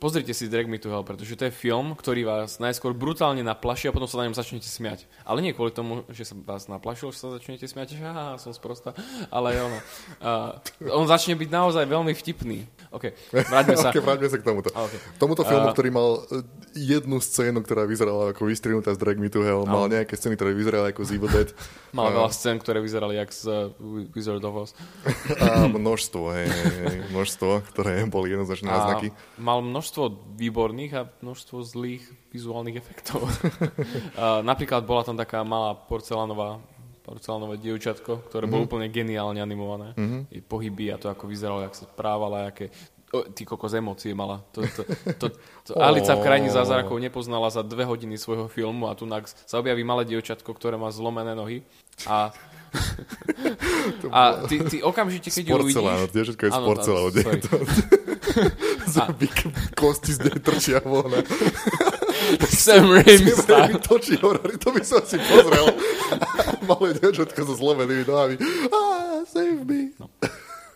pozrite 0.00 0.32
si 0.32 0.48
Drag 0.48 0.64
Me 0.64 0.80
to 0.80 0.88
Hell, 0.88 1.04
pretože 1.04 1.36
to 1.36 1.44
je 1.44 1.52
film, 1.52 1.92
ktorý 1.92 2.24
vás 2.24 2.56
najskôr 2.56 2.96
brutálne 2.96 3.44
naplaší 3.44 3.92
a 3.92 3.94
potom 3.94 4.08
sa 4.08 4.16
na 4.16 4.32
ňom 4.32 4.34
začnete 4.34 4.64
smiať. 4.64 5.04
Ale 5.28 5.44
nie 5.44 5.52
kvôli 5.52 5.76
tomu, 5.76 6.08
že 6.08 6.24
sa 6.24 6.34
vás 6.40 6.66
naplašil, 6.72 7.12
že 7.12 7.20
sa 7.20 7.28
začnete 7.36 7.68
smiať, 7.68 8.00
že 8.00 8.08
aha, 8.08 8.40
som 8.40 8.56
sprostá, 8.56 8.96
ale 9.28 9.60
ono. 9.60 9.78
Uh, 10.24 10.56
on 10.96 11.04
začne 11.04 11.36
byť 11.36 11.48
naozaj 11.52 11.84
veľmi 11.84 12.16
vtipný. 12.16 12.64
OK, 12.96 13.12
vráťme 13.30 13.76
sa. 13.76 13.88
okay, 13.92 14.00
vráťme 14.00 14.28
sa 14.32 14.38
k 14.40 14.44
tomuto. 14.48 14.72
Okay. 14.72 14.98
Tomuto 15.20 15.44
filmu, 15.44 15.68
A- 15.68 15.74
ktorý 15.76 15.92
mal 15.92 16.24
e, 16.32 16.42
jednu 16.74 17.20
scénu, 17.20 17.60
ktorá 17.60 17.84
vyzerala 17.84 18.32
ako 18.32 18.48
vystrihnutá 18.48 18.96
z 18.96 18.98
Drag 18.98 19.20
Me 19.20 19.28
to 19.28 19.44
Hell, 19.44 19.68
mal 19.68 19.84
nejaké 19.86 20.16
scény, 20.16 20.40
ktoré 20.40 20.56
vyzerali 20.56 20.96
ako 20.96 21.04
z 21.04 21.10
Evil 21.20 21.28
Dead. 21.28 21.52
Mal 21.90 22.06
a, 22.06 22.22
veľa 22.22 22.30
scén, 22.30 22.54
ktoré 22.62 22.78
vyzerali 22.78 23.18
jak 23.18 23.34
z 23.34 23.50
uh, 23.50 24.14
Wizard 24.14 24.46
of 24.46 24.54
Oz. 24.54 24.70
a 25.42 25.66
množstvo, 25.66 26.22
hej, 26.38 26.46
hej, 26.46 26.96
množstvo, 27.10 27.66
ktoré 27.74 28.06
boli 28.06 28.30
jednoznačné 28.30 28.70
náznaky. 28.70 29.10
mal 29.42 29.58
množstvo 29.58 29.89
výborných 30.38 30.92
a 30.94 31.08
množstvo 31.20 31.66
zlých 31.66 32.04
vizuálnych 32.30 32.78
efektov. 32.78 33.26
napríklad 34.46 34.86
bola 34.86 35.02
tam 35.02 35.18
taká 35.18 35.42
malá 35.42 35.74
porcelánová 35.74 36.62
porcelánové 37.00 37.58
dievčatko, 37.58 38.28
ktoré 38.30 38.46
Mhm. 38.46 38.52
bolo 38.52 38.62
úplne 38.70 38.86
geniálne 38.86 39.42
animované. 39.42 39.96
Mm-hmm. 39.98 40.20
I 40.30 40.38
pohyby 40.44 40.94
a 40.94 40.96
to, 41.00 41.10
ako 41.10 41.26
vyzeralo, 41.26 41.64
jak 41.66 41.74
sa 41.74 41.88
správala, 41.88 42.52
aké 42.52 42.70
o, 43.10 43.26
ty 43.26 43.42
kokos 43.42 43.74
emócie 43.74 44.14
mala. 44.14 44.44
To, 44.54 44.62
to, 44.62 44.82
to, 45.18 45.26
to, 45.66 45.72
Alica 45.90 46.14
v 46.14 46.22
krajine 46.22 46.52
zázrakov 46.54 47.02
nepoznala 47.02 47.50
za 47.50 47.66
dve 47.66 47.82
hodiny 47.82 48.14
svojho 48.14 48.46
filmu 48.46 48.86
a 48.86 48.94
tu 48.94 49.10
sa 49.48 49.58
objaví 49.58 49.82
malé 49.82 50.06
dievčatko, 50.06 50.54
ktoré 50.54 50.78
má 50.78 50.92
zlomené 50.94 51.34
nohy 51.34 51.66
a 52.06 52.30
a 54.10 54.46
ty, 54.48 54.60
ty 54.64 54.76
okamžite, 54.82 55.30
keď 55.30 55.44
ju 55.48 55.54
uvidíš... 55.56 56.10
dievčatko 56.12 56.42
je 56.46 56.50
z 56.50 56.60
porcelánu. 56.60 57.10
Zubík, 58.86 59.38
kosti 59.74 60.12
z 60.12 60.18
nej 60.26 60.38
trčia 60.38 60.80
von. 60.84 61.10
Sam 62.46 62.92
Raimi 62.92 63.32
Sam 63.34 63.80
točí 63.82 64.14
horor, 64.22 64.54
to 64.58 64.70
by 64.70 64.82
som 64.84 65.02
si 65.02 65.18
pozrel. 65.18 65.74
Malé 66.68 66.94
dievčatko 66.98 67.40
so 67.46 67.54
zlomenými 67.58 68.04
nohami. 68.06 68.36
Ah, 68.70 69.24
save 69.26 69.64
me. 69.66 69.94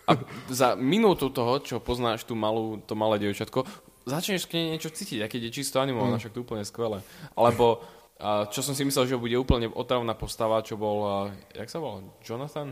A 0.05 0.11
za 0.51 0.77
minútu 0.77 1.33
toho, 1.33 1.57
čo 1.63 1.81
poznáš 1.81 2.27
tú 2.27 2.37
malú, 2.37 2.77
to 2.85 2.93
malé 2.93 3.17
dievčatko, 3.17 3.65
začneš 4.05 4.45
k 4.45 4.61
nej 4.61 4.77
niečo 4.77 4.93
cítiť, 4.93 5.25
a 5.25 5.27
keď 5.31 5.49
je 5.49 5.55
čisto 5.61 5.81
animované, 5.81 6.21
však 6.21 6.33
to 6.37 6.45
úplne 6.45 6.61
skvelé. 6.61 7.01
Alebo 7.33 7.81
a 8.15 8.47
čo 8.47 8.63
som 8.63 8.71
si 8.71 8.87
myslel, 8.87 9.11
že 9.11 9.19
bude 9.19 9.35
úplne 9.35 9.67
otravná 9.67 10.15
postava, 10.15 10.63
čo 10.63 10.79
bol, 10.79 11.29
jak 11.51 11.67
sa 11.67 11.83
volal, 11.83 12.15
Jonathan? 12.23 12.71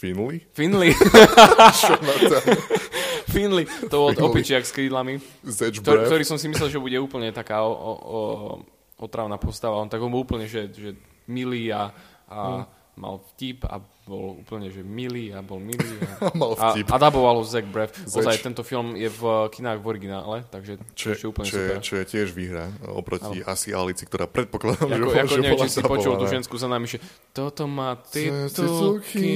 Finley? 0.00 0.46
Finley. 0.54 0.94
Jonathan. 1.90 2.44
Finley, 3.28 3.66
to 3.90 3.96
bol 4.00 4.10
opičiak 4.32 4.64
s 4.64 4.72
krídlami, 4.72 5.20
ktorý, 5.44 6.08
ktorý 6.08 6.24
som 6.24 6.40
si 6.40 6.48
myslel, 6.48 6.72
že 6.72 6.80
bude 6.80 6.96
úplne 6.96 7.34
taká 7.34 7.62
o, 7.62 7.70
o, 7.70 7.92
o, 7.92 8.20
otravná 9.02 9.36
postava. 9.36 9.76
On 9.76 9.90
tak 9.90 10.00
on 10.00 10.08
bol 10.08 10.24
úplne, 10.24 10.48
že, 10.48 10.72
že 10.72 10.96
milý 11.28 11.68
a, 11.70 11.92
a 12.30 12.64
mal 12.96 13.22
vtip 13.34 13.68
a 13.68 13.78
bol 14.10 14.42
úplne, 14.42 14.74
že 14.74 14.82
milý 14.82 15.30
a 15.30 15.38
bol 15.38 15.62
milý. 15.62 16.02
A, 16.02 16.34
Mal 16.40 16.58
a, 16.58 16.74
vtip. 16.74 16.90
a 16.90 16.96
daboval 16.98 17.38
ho 17.38 17.44
Zac 17.46 17.62
Braff. 17.70 17.94
Ozaj, 18.10 18.42
tento 18.42 18.66
film 18.66 18.98
je 18.98 19.06
v 19.06 19.22
kinách 19.54 19.78
v 19.78 19.86
originále, 19.86 20.42
takže 20.50 20.82
Čo, 20.98 21.14
je 21.14 21.24
úplne 21.30 21.46
čo, 21.46 21.62
super. 21.62 21.78
čo 21.78 21.94
je 22.02 22.04
tiež 22.10 22.34
výhra 22.34 22.66
oproti 22.90 23.38
asi 23.46 23.70
Alici, 23.70 24.10
ktorá 24.10 24.26
predpokladám, 24.26 24.90
že, 24.90 25.02
Ako, 25.06 25.30
že 25.30 25.38
neviem, 25.38 25.62
či 25.62 25.70
si 25.70 25.82
počul 25.86 26.18
tú 26.18 26.26
ženskú 26.26 26.58
za 26.58 26.66
nami, 26.66 26.90
že 26.90 26.98
toto 27.30 27.70
má 27.70 27.94
titulky. 28.10 29.30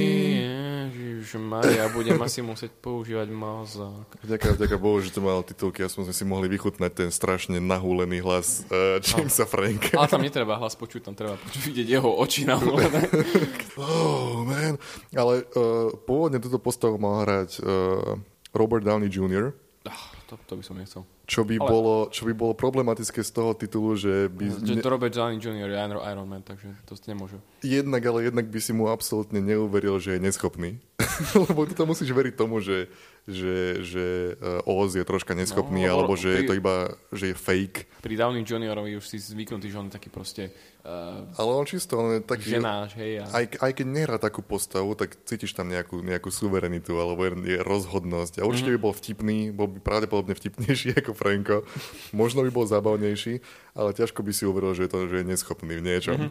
Titulky. 1.35 1.67
Ježišmaria, 1.67 1.93
budem 1.93 2.19
asi 2.21 2.39
musieť 2.41 2.71
používať 2.79 3.27
mozog. 3.29 4.07
Vďaka, 4.23 4.55
vďaka 4.55 4.75
Bohu, 4.79 4.97
že 5.03 5.11
to 5.11 5.19
malo 5.21 5.43
titulky, 5.43 5.83
aspoň 5.83 6.11
sme 6.11 6.15
si 6.15 6.23
mohli 6.25 6.47
vychutnať 6.47 6.91
ten 6.95 7.09
strašne 7.11 7.59
nahúlený 7.59 8.23
hlas 8.23 8.63
uh, 8.71 8.97
Jamesa 9.03 9.43
Franka. 9.45 9.93
Ale 9.99 10.07
tam 10.07 10.23
netreba 10.23 10.55
hlas 10.55 10.73
počuť, 10.79 11.11
tam 11.11 11.15
treba 11.15 11.35
počuť, 11.35 11.61
vidieť 11.61 11.87
jeho 11.87 12.09
oči 12.09 12.47
na 12.47 12.55
Oh, 13.79 14.47
man. 14.47 14.79
Ale 15.11 15.43
uh, 15.43 15.91
pôvodne 16.07 16.39
túto 16.39 16.57
postavu 16.57 16.95
mal 16.95 17.27
hrať 17.27 17.59
uh, 17.59 18.15
Robert 18.55 18.87
Downey 18.87 19.11
Jr., 19.11 19.51
Ah, 19.85 20.09
to, 20.25 20.33
to 20.49 20.57
by 20.57 20.65
som 20.65 20.81
nechcel. 20.81 21.05
Čo 21.25 21.41
by, 21.41 21.57
Ale- 21.57 21.69
bolo, 21.69 21.95
čo 22.13 22.29
by 22.29 22.33
bolo 22.37 22.53
problematické 22.53 23.25
z 23.25 23.31
toho 23.33 23.57
titulu, 23.57 23.97
že 23.97 24.29
by... 24.29 24.61
Že 24.61 24.85
to 24.85 24.93
Robert 24.93 25.13
Downey 25.13 25.41
Jr. 25.41 25.69
je 25.73 25.77
Iron, 25.81 26.25
Man, 26.29 26.45
takže 26.45 26.69
to 26.85 26.93
nemôže. 27.09 27.41
jednak, 27.65 28.05
ale 28.05 28.29
jednak 28.29 28.45
by 28.45 28.59
si 28.61 28.71
mu 28.71 28.93
absolútne 28.93 29.41
neuveril, 29.41 29.97
že 29.97 30.17
je 30.17 30.19
neschopný. 30.21 30.77
Lebo 31.49 31.65
ty 31.65 31.73
to 31.73 31.89
musíš 31.89 32.13
veriť 32.13 32.33
tomu, 32.37 32.61
že, 32.61 32.87
že, 33.25 33.55
že 33.81 34.05
uh, 34.33 34.69
Oz 34.69 34.93
je 34.93 35.01
troška 35.01 35.33
neschopný, 35.33 35.83
No, 35.83 35.97
alebo 35.97 36.13
že 36.13 36.29
je 36.31 36.37
pri- 36.37 36.47
to 36.47 36.53
iba, 36.55 36.75
že 37.09 37.25
je 37.27 37.35
fake. 37.35 37.89
Pri 37.99 38.13
Downey 38.13 38.41
Juniorovi 38.41 38.93
už 38.93 39.03
si 39.03 39.17
zvyknutý, 39.17 39.65
že 39.65 39.77
on 39.77 39.89
je 39.89 39.93
taký 39.93 40.07
proste 40.07 40.53
uh, 40.85 41.25
Ale 41.33 41.49
on 41.51 41.63
čisto, 41.63 41.97
on 41.97 42.09
je 42.11 42.21
taký... 42.21 42.53
ženáš, 42.53 42.93
hej. 42.95 43.19
A... 43.19 43.25
Aj, 43.31 43.45
aj 43.49 43.71
keď 43.73 43.87
nehrá 43.87 44.17
takú 44.17 44.39
postavu, 44.39 44.93
tak 44.93 45.17
cítiš 45.21 45.51
tam 45.51 45.65
nejakú, 45.65 45.99
nejakú 45.99 46.29
suverenitu 46.29 46.93
alebo 46.95 47.23
je, 47.23 47.33
je 47.47 47.59
rozhodnosť. 47.59 48.39
A 48.39 48.45
určite 48.45 48.69
Mhm. 48.69 48.75
by 48.75 48.83
bol 48.83 48.93
vtipný, 48.93 49.37
bol 49.49 49.67
by 49.67 49.79
pravdepodobne 49.79 50.33
vtipnejší 50.33 50.93
ako 50.99 51.11
Franko. 51.11 51.65
Možno 52.11 52.41
by 52.41 52.51
bol 52.51 52.63
zábavnejší, 52.63 53.41
ale 53.73 53.89
ťažko 53.91 54.21
by 54.21 54.31
si 54.31 54.43
uveril, 54.43 54.71
že 54.71 54.85
je, 54.85 54.91
to, 54.91 54.99
že 55.07 55.15
je 55.17 55.25
neschopný 55.25 55.73
v 55.73 55.83
niečom. 55.83 56.17
Mhm. 56.19 56.29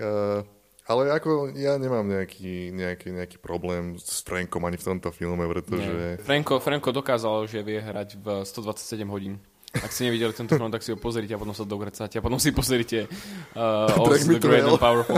uh, 0.00 0.42
ale 0.82 1.14
ako 1.14 1.54
ja 1.54 1.78
nemám 1.78 2.02
nejaký, 2.02 2.74
nejaký, 2.74 3.14
nejaký 3.14 3.38
problém 3.38 3.94
s 3.96 4.18
Frankom 4.20 4.66
ani 4.66 4.74
v 4.76 4.86
tomto 4.86 5.14
filme, 5.14 5.46
pretože... 5.46 6.18
Franko, 6.26 6.58
Franko 6.58 6.90
dokázal, 6.90 7.46
že 7.46 7.62
vie 7.62 7.78
hrať 7.78 8.18
v 8.18 8.42
127 8.42 9.06
hodín. 9.06 9.38
Ak 9.72 9.88
ste 9.88 10.04
nevideli 10.04 10.36
tento 10.36 10.52
film, 10.52 10.68
tak 10.68 10.84
si 10.84 10.92
ho 10.92 11.00
pozrite 11.00 11.32
a 11.32 11.40
potom 11.40 11.56
sa 11.56 11.64
dogracáte 11.64 12.20
a 12.20 12.22
potom 12.22 12.36
si 12.36 12.52
pozrite 12.52 13.08
uh, 13.56 13.88
Oz 14.04 14.28
the 14.28 14.36
Great 14.36 14.68
and 14.68 14.76
Powerful. 14.76 15.16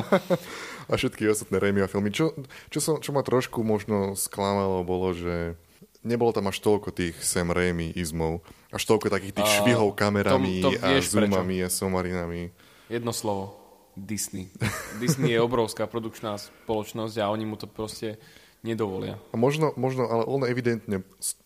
a 0.91 0.95
všetky 0.95 1.27
ostatné 1.27 1.59
Raimiho 1.59 1.91
filmy. 1.91 2.15
Čo, 2.15 2.31
čo, 2.71 2.79
som, 2.79 2.95
čo 3.03 3.11
ma 3.11 3.27
trošku 3.27 3.67
možno 3.67 4.15
sklamalo, 4.15 4.87
bolo, 4.87 5.11
že 5.11 5.59
nebolo 6.07 6.31
tam 6.31 6.47
až 6.53 6.63
toľko 6.63 6.93
tých 6.95 7.19
Sam 7.19 7.51
Raimi 7.51 7.91
izmov. 7.99 8.47
Až 8.71 8.85
toľko 8.85 9.11
takých 9.11 9.43
tých 9.43 9.49
A 9.49 9.55
švihov 9.59 9.97
kamerami 9.97 10.63
to- 10.63 10.71
to 10.71 10.79
a 10.85 10.87
vieš 10.93 11.11
prečo. 11.11 11.35
zoomami 11.35 11.57
a 11.65 11.69
somarinami. 11.73 12.43
Jedno 12.87 13.11
slovo. 13.11 13.64
Disney. 13.95 14.51
Disney 15.03 15.33
je 15.33 15.41
obrovská 15.41 15.87
produkčná 15.87 16.37
spoločnosť 16.37 17.15
a 17.19 17.31
oni 17.31 17.45
mu 17.45 17.55
to 17.55 17.67
proste 17.67 18.19
nedovolia. 18.61 19.21
A 19.31 19.37
možno, 19.37 19.71
možno 19.75 20.05
ale 20.05 20.25
on 20.25 20.43
evidentne 20.43 21.03
ch- 21.21 21.39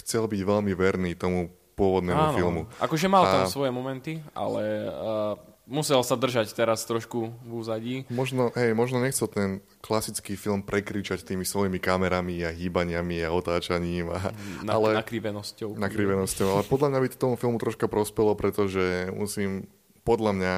chcel 0.00 0.26
byť 0.26 0.40
veľmi 0.40 0.72
verný 0.72 1.14
tomu 1.14 1.48
pôvodnému 1.76 2.32
filmu. 2.32 2.60
Akože 2.78 3.06
mal 3.06 3.22
tam 3.22 3.42
A- 3.44 3.52
svoje 3.52 3.68
momenty, 3.68 4.18
ale 4.32 4.62
uh, 4.82 5.36
musel 5.68 6.00
sa 6.00 6.16
držať 6.16 6.56
teraz 6.56 6.82
trošku 6.88 7.36
v 7.36 7.50
úzadí. 7.52 7.94
Možno, 8.08 8.48
hej, 8.56 8.72
možno 8.72 8.96
nechcel 8.96 9.28
ten 9.28 9.48
klasický 9.78 10.34
film 10.34 10.64
prekričať 10.64 11.20
tými 11.22 11.44
svojimi 11.44 11.76
kamerami 11.76 12.40
a 12.42 12.50
hýbaniami 12.50 13.20
a 13.20 13.28
otáčaním. 13.28 14.08
A, 14.08 14.32
Na, 14.64 14.80
ale, 14.80 14.96
nakrivenosťou. 14.96 15.76
nakrivenosťou. 15.76 16.48
Ale 16.48 16.62
podľa 16.64 16.88
mňa 16.90 16.98
by 16.98 17.08
to 17.12 17.16
tomu 17.20 17.34
filmu 17.36 17.60
troška 17.60 17.86
prospelo, 17.86 18.32
pretože 18.32 19.12
musím, 19.12 19.68
podľa 20.00 20.32
mňa, 20.32 20.54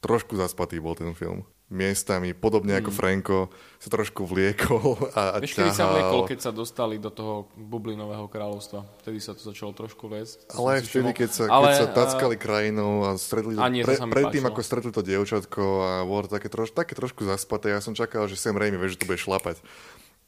trošku 0.00 0.36
zaspatý 0.36 0.80
bol 0.80 0.96
ten 0.96 1.12
film. 1.16 1.44
Miestami, 1.70 2.34
podobne 2.34 2.82
ako 2.82 2.90
Franko, 2.90 3.38
sa 3.78 3.94
trošku 3.94 4.26
vliekol 4.26 4.98
a, 5.14 5.38
a. 5.38 5.38
Vieš, 5.38 5.54
kedy 5.54 5.70
sa 5.70 5.86
vliekol, 5.86 6.26
keď 6.26 6.38
sa 6.42 6.50
dostali 6.50 6.98
do 6.98 7.14
toho 7.14 7.46
bublinového 7.54 8.26
kráľovstva. 8.26 8.82
Vtedy 9.06 9.22
sa 9.22 9.38
to 9.38 9.46
začalo 9.46 9.70
trošku. 9.70 10.10
To 10.10 10.18
som 10.26 10.66
Ale 10.66 10.82
vtedy, 10.82 11.14
keď 11.14 11.30
sa, 11.30 11.42
Ale, 11.46 11.70
keď 11.70 11.74
sa 11.78 11.86
eh, 11.86 11.94
tackali 11.94 12.34
krajinou 12.34 13.06
a 13.06 13.14
stretli 13.14 13.54
to, 13.54 13.62
A 13.62 13.70
nie, 13.70 13.86
to 13.86 13.94
pre, 13.94 14.02
mi 14.02 14.10
predtým, 14.10 14.44
ako 14.50 14.60
stretli 14.66 14.90
to 14.90 15.06
dievčatko 15.06 15.62
a 15.62 15.90
bolo 16.02 16.26
to 16.26 16.34
také, 16.34 16.50
troš, 16.50 16.74
také 16.74 16.98
trošku 16.98 17.22
zaspaté, 17.22 17.70
ja 17.70 17.78
som 17.78 17.94
čakal, 17.94 18.26
že 18.26 18.34
Sam 18.34 18.58
Raimi, 18.58 18.74
vieš, 18.74 18.98
že 18.98 19.06
to 19.06 19.08
bude 19.14 19.22
šlapať 19.22 19.62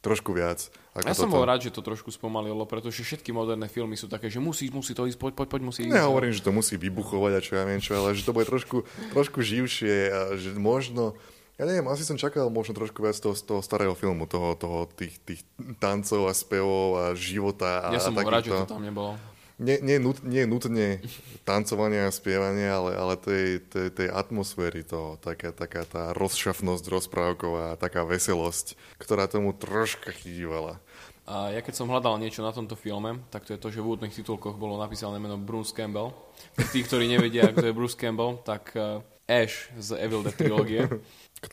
trošku 0.03 0.35
viac. 0.35 0.67
Ako 0.93 1.07
Ja 1.07 1.15
som 1.15 1.31
toto. 1.31 1.39
bol 1.39 1.47
rád, 1.47 1.63
že 1.63 1.71
to 1.71 1.79
trošku 1.79 2.11
spomalilo, 2.11 2.67
pretože 2.67 3.01
všetky 3.01 3.31
moderné 3.31 3.71
filmy 3.71 3.95
sú 3.95 4.11
také, 4.11 4.27
že 4.27 4.43
musí, 4.43 4.67
musí 4.67 4.91
to 4.91 5.07
ísť, 5.07 5.15
poď, 5.15 5.33
poď, 5.39 5.47
poď, 5.47 5.61
musí 5.63 5.81
ísť. 5.87 5.95
Nehovorím, 5.95 6.35
že 6.35 6.43
to 6.43 6.51
musí 6.51 6.75
vybuchovať 6.75 7.31
a 7.33 7.39
čo 7.39 7.51
ja 7.55 7.63
viem 7.63 7.79
čo, 7.79 7.95
ale 7.95 8.11
že 8.11 8.27
to 8.27 8.35
bude 8.35 8.45
trošku, 8.45 8.83
trošku 9.15 9.39
živšie 9.39 9.95
a 10.11 10.19
že 10.35 10.53
možno, 10.59 11.15
ja 11.55 11.63
neviem, 11.63 11.87
asi 11.87 12.03
som 12.03 12.19
čakal 12.19 12.51
možno 12.51 12.75
trošku 12.75 12.99
viac 12.99 13.15
toho, 13.15 13.33
toho 13.33 13.63
starého 13.63 13.95
filmu, 13.95 14.27
toho, 14.27 14.59
toho 14.59 14.91
tých, 14.91 15.17
tých 15.23 15.41
tancov 15.79 16.27
a 16.27 16.35
spevov 16.35 16.87
a 16.99 17.05
života 17.15 17.87
a, 17.87 17.95
Ja 17.95 18.03
som 18.03 18.11
a 18.13 18.21
bol 18.21 18.29
rád, 18.29 18.43
že 18.43 18.51
to 18.53 18.75
tam 18.75 18.83
nebolo. 18.83 19.15
Nie, 19.63 19.79
nie, 19.79 19.97
nut, 19.97 20.19
nie 20.27 20.43
nutne 20.43 20.99
tancovania 21.47 22.11
a 22.11 22.11
spievania, 22.11 22.75
ale, 22.75 22.91
ale 22.99 23.15
tej, 23.15 23.63
tej, 23.71 23.87
tej 23.95 24.07
atmosféry 24.11 24.83
toho, 24.83 25.15
taká, 25.23 25.55
taká 25.55 25.87
tá 25.87 26.11
rozšafnosť 26.11 26.83
rozprávková, 26.91 27.79
taká 27.79 28.03
veselosť, 28.03 28.75
ktorá 28.99 29.31
tomu 29.31 29.55
troška 29.55 30.11
chýbala. 30.11 30.83
A 31.23 31.55
ja 31.55 31.63
keď 31.63 31.79
som 31.79 31.87
hľadal 31.87 32.19
niečo 32.19 32.43
na 32.43 32.51
tomto 32.51 32.75
filme, 32.75 33.23
tak 33.31 33.47
to 33.47 33.55
je 33.55 33.59
to, 33.63 33.71
že 33.71 33.79
v 33.79 33.95
úvodných 33.95 34.11
titulkoch 34.11 34.59
bolo 34.59 34.75
napísané 34.75 35.23
meno 35.23 35.39
Bruce 35.39 35.71
Campbell. 35.71 36.11
Pre 36.51 36.67
tých, 36.67 36.83
ktorí 36.91 37.07
nevedia, 37.07 37.47
kto 37.55 37.71
je 37.71 37.77
Bruce 37.77 37.95
Campbell, 37.95 38.43
tak 38.43 38.75
uh, 38.75 38.99
Ash 39.23 39.71
z 39.79 39.95
Evil 40.03 40.27
Dead 40.27 40.35
trilógie. 40.35 40.83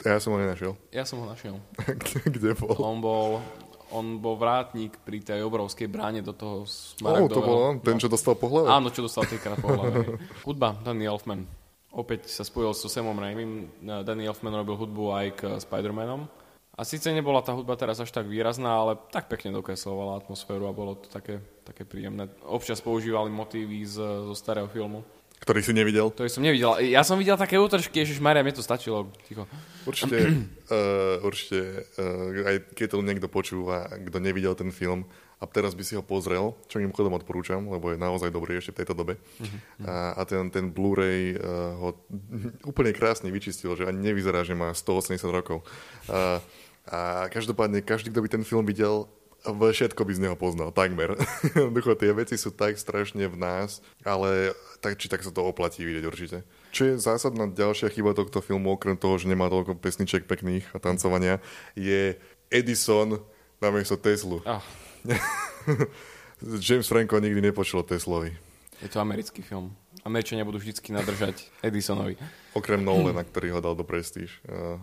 Ja 0.07 0.23
som 0.23 0.31
ho 0.31 0.39
nenašiel. 0.39 0.79
Ja 0.95 1.03
som 1.03 1.19
ho 1.19 1.27
našiel. 1.27 1.59
Kde, 1.75 2.23
kde 2.39 2.51
bol? 2.55 2.79
On 2.79 3.03
bol, 3.03 3.43
on 3.91 4.19
bol 4.19 4.39
vrátnik 4.39 4.99
pri 5.03 5.21
tej 5.21 5.43
obrovskej 5.45 5.87
bráne 5.91 6.23
do 6.23 6.33
toho 6.33 6.63
Oh, 6.63 6.67
to 6.67 6.99
smaragdového. 7.03 7.47
bol 7.47 7.59
on, 7.63 7.75
ten, 7.83 7.99
čo 7.99 8.09
dostal 8.11 8.35
po 8.39 8.47
hlave? 8.51 8.67
Áno, 8.71 8.89
čo 8.91 9.03
dostal 9.03 9.27
trikrát 9.27 9.59
po 9.59 9.71
hlave. 9.71 10.17
Hudba, 10.47 10.79
Danny 10.81 11.07
Elfman. 11.07 11.47
Opäť 11.91 12.31
sa 12.31 12.47
spojil 12.47 12.71
so 12.71 12.87
Samom 12.87 13.19
Raimim. 13.19 13.67
Danny 13.83 14.23
Elfman 14.31 14.55
robil 14.55 14.79
hudbu 14.79 15.05
aj 15.11 15.27
k 15.35 15.41
Spider-Manom. 15.59 16.31
A 16.79 16.87
síce 16.87 17.11
nebola 17.13 17.43
tá 17.43 17.53
hudba 17.53 17.75
teraz 17.77 17.99
až 17.99 18.09
tak 18.15 18.31
výrazná, 18.31 18.73
ale 18.73 18.97
tak 19.11 19.27
pekne 19.29 19.53
dokreslovala 19.53 20.23
atmosféru 20.23 20.65
a 20.65 20.73
bolo 20.73 20.97
to 20.97 21.11
také, 21.11 21.43
také 21.67 21.83
príjemné. 21.85 22.31
Občas 22.47 22.79
používali 22.81 23.29
motívy 23.29 23.85
z, 23.85 24.01
zo 24.01 24.33
starého 24.39 24.71
filmu, 24.71 25.05
Ktorý 25.41 25.61
si 25.65 25.73
nevidel? 25.73 26.13
ktorý 26.13 26.29
som 26.29 26.45
nevidel. 26.45 26.77
Ja 26.93 27.01
som 27.01 27.17
videl 27.17 27.41
také 27.41 27.57
útržky, 27.57 28.05
Ježiš 28.05 28.21
Maria, 28.21 28.45
mne 28.45 28.53
to 28.53 28.61
stačilo. 28.61 29.09
Ticho. 29.25 29.49
Určite, 29.89 30.17
uh, 30.69 31.17
určite 31.29 31.89
uh, 31.97 32.45
aj 32.45 32.57
keď 32.77 32.87
to 32.93 32.97
niekto 33.01 33.29
počúva, 33.33 33.89
kto 33.89 34.21
nevidel 34.21 34.53
ten 34.53 34.69
film 34.69 35.09
a 35.41 35.49
teraz 35.49 35.73
by 35.73 35.81
si 35.81 35.97
ho 35.97 36.05
pozrel, 36.05 36.53
čo 36.69 36.85
mimochodom 36.85 37.17
odporúčam, 37.17 37.65
lebo 37.65 37.89
je 37.89 37.97
naozaj 37.97 38.29
dobrý 38.29 38.61
ešte 38.61 38.77
v 38.77 38.79
tejto 38.85 38.93
dobe. 38.93 39.17
A, 39.89 40.21
a 40.21 40.23
ten, 40.29 40.53
ten 40.53 40.69
Blu-ray 40.69 41.33
uh, 41.33 41.81
ho 41.81 41.97
úplne 42.69 42.93
krásne 42.93 43.33
vyčistil, 43.33 43.73
že 43.73 43.89
ani 43.89 44.13
nevyzerá, 44.13 44.45
že 44.45 44.53
má 44.53 44.77
180 44.77 45.17
rokov. 45.33 45.65
Uh, 46.05 46.37
a 46.85 47.33
každopádne, 47.33 47.81
každý, 47.81 48.13
kto 48.13 48.21
by 48.21 48.29
ten 48.29 48.45
film 48.45 48.69
videl, 48.69 49.09
všetko 49.45 50.03
by 50.05 50.13
z 50.13 50.23
neho 50.27 50.37
poznal, 50.37 50.73
takmer. 50.73 51.17
Jednoducho, 51.57 51.97
tie 51.97 52.13
veci 52.13 52.37
sú 52.37 52.53
tak 52.53 52.77
strašne 52.77 53.25
v 53.29 53.37
nás, 53.37 53.81
ale 54.05 54.53
tak 54.85 55.01
či 55.01 55.09
tak 55.09 55.25
sa 55.25 55.33
to 55.33 55.45
oplatí 55.45 55.85
vidieť 55.85 56.05
určite. 56.05 56.39
Čo 56.71 56.93
je 56.93 56.95
zásadná 57.01 57.49
ďalšia 57.49 57.89
chyba 57.93 58.13
tohto 58.13 58.45
filmu, 58.45 58.77
okrem 58.77 58.97
toho, 58.97 59.17
že 59.17 59.29
nemá 59.29 59.49
toľko 59.49 59.81
pesniček 59.81 60.29
pekných 60.29 60.69
a 60.73 60.79
tancovania, 60.79 61.41
je 61.73 62.17
Edison 62.53 63.21
namiesto 63.61 63.97
Teslu. 63.97 64.41
Ah, 64.45 64.65
James 66.65 66.89
Franco 66.89 67.21
nikdy 67.21 67.53
nepočul 67.53 67.81
o 67.81 67.85
Teslovi. 67.85 68.33
je 68.81 68.89
to 68.89 69.01
americký 69.01 69.45
film. 69.45 69.77
Američania 70.01 70.49
budú 70.49 70.57
vždy 70.57 70.73
nadržať 70.97 71.45
Edisonovi. 71.61 72.17
Okrem 72.57 72.81
Nolana, 72.81 73.21
ktorý 73.21 73.53
ho 73.53 73.61
dal 73.61 73.77
do 73.77 73.85
Prestige. 73.85 74.41
Uh, 74.49 74.81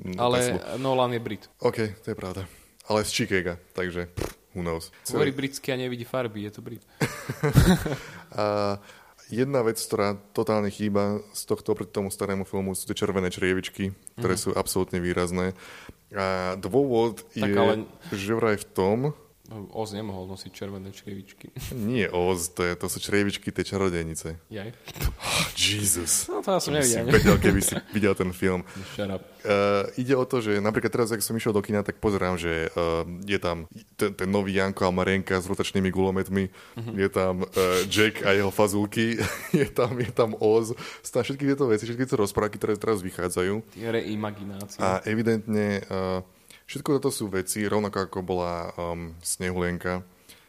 uh, 0.00 0.16
Ale 0.16 0.40
Teslu. 0.40 0.58
Nolan 0.80 1.12
je 1.12 1.20
Brit. 1.20 1.44
OK, 1.60 1.92
to 2.00 2.08
je 2.12 2.16
pravda. 2.16 2.48
Ale 2.86 3.04
z 3.04 3.10
Chicaga, 3.12 3.58
takže 3.74 4.06
pff, 4.14 4.30
who 4.54 4.62
knows. 4.62 4.94
Hovorí 5.10 5.30
britsky 5.34 5.72
a 5.72 5.76
nevidí 5.76 6.04
farby, 6.04 6.42
je 6.46 6.50
to 6.50 6.60
Brit. 6.62 6.82
A 8.36 8.78
jedna 9.30 9.62
vec, 9.66 9.78
ktorá 9.82 10.14
totálne 10.34 10.70
chýba 10.70 11.18
z 11.34 11.42
tohto 11.50 11.74
proti 11.74 11.90
tomu 11.90 12.10
starému 12.14 12.46
filmu 12.46 12.74
sú 12.78 12.86
tie 12.86 12.94
červené 12.94 13.30
črievičky, 13.32 13.90
ktoré 14.18 14.34
sú 14.38 14.54
absolútne 14.54 15.02
výrazné. 15.02 15.54
A 16.14 16.54
dôvod. 16.54 17.26
Tak 17.34 17.50
je, 17.50 17.58
ale- 17.58 17.86
že 18.14 18.32
vraj 18.38 18.56
v 18.60 18.66
tom, 18.70 18.98
Oz 19.48 19.92
nemohol 19.92 20.26
nosiť 20.26 20.50
červené 20.50 20.90
črievičky. 20.90 21.54
nie 21.72 22.02
Oz, 22.06 22.50
to, 22.50 22.62
je, 22.62 22.74
to 22.74 22.86
sú 22.86 22.98
črievičky 22.98 23.48
tej 23.48 23.62
čarodejnice. 23.68 24.42
Jaj. 24.48 24.74
Oh, 25.16 25.46
Jesus. 25.54 26.26
No 26.26 26.40
to 26.40 26.50
ja 26.50 26.58
som 26.58 26.74
By 26.74 26.82
si 26.82 26.98
nevidel. 26.98 27.14
vedel, 27.14 27.36
keby 27.38 27.60
si 27.60 27.74
videl 27.90 28.12
ten 28.12 28.30
film. 28.30 28.66
Shut 28.92 29.06
up. 29.06 29.22
Uh, 29.40 29.86
ide 29.94 30.12
o 30.12 30.22
to, 30.22 30.40
že 30.40 30.58
napríklad 30.58 30.90
teraz, 30.90 31.08
ak 31.08 31.22
som 31.22 31.32
išiel 31.32 31.50
do 31.50 31.62
kina, 31.62 31.80
tak 31.80 31.96
pozerám, 31.96 32.34
že 32.34 32.66
uh, 32.68 33.06
je 33.22 33.38
tam 33.38 33.70
ten, 33.94 34.10
ten 34.10 34.26
nový 34.26 34.50
Janko 34.52 34.82
a 34.82 34.90
Marienka 34.90 35.36
s 35.36 35.46
rotačnými 35.46 35.88
gulometmi, 35.88 36.50
Mhm. 36.74 36.92
je 36.96 37.08
tam 37.08 37.34
uh, 37.40 37.48
Jack 37.86 38.22
a 38.22 38.32
jeho 38.32 38.50
fazulky, 38.50 39.14
je 39.54 39.68
tam, 39.68 39.94
je 39.96 40.10
tam 40.10 40.34
Oz, 40.36 40.74
sú 40.74 41.10
tam 41.12 41.22
všetky 41.22 41.46
tieto 41.46 41.64
veci, 41.64 41.86
všetky 41.86 42.02
tieto 42.04 42.18
rozprávky, 42.18 42.58
ktoré 42.58 42.74
teraz 42.74 42.98
vychádzajú. 42.98 43.62
Reimaginácia. 43.78 44.78
A 44.78 44.88
evidentne 45.06 45.86
uh, 45.86 46.26
všetko 46.66 46.98
toto 46.98 47.08
sú 47.08 47.26
veci, 47.26 47.62
rovnako 47.62 47.98
ako 48.04 48.18
bola 48.20 48.52
um, 48.72 49.14
Snehulienka, 49.20 50.02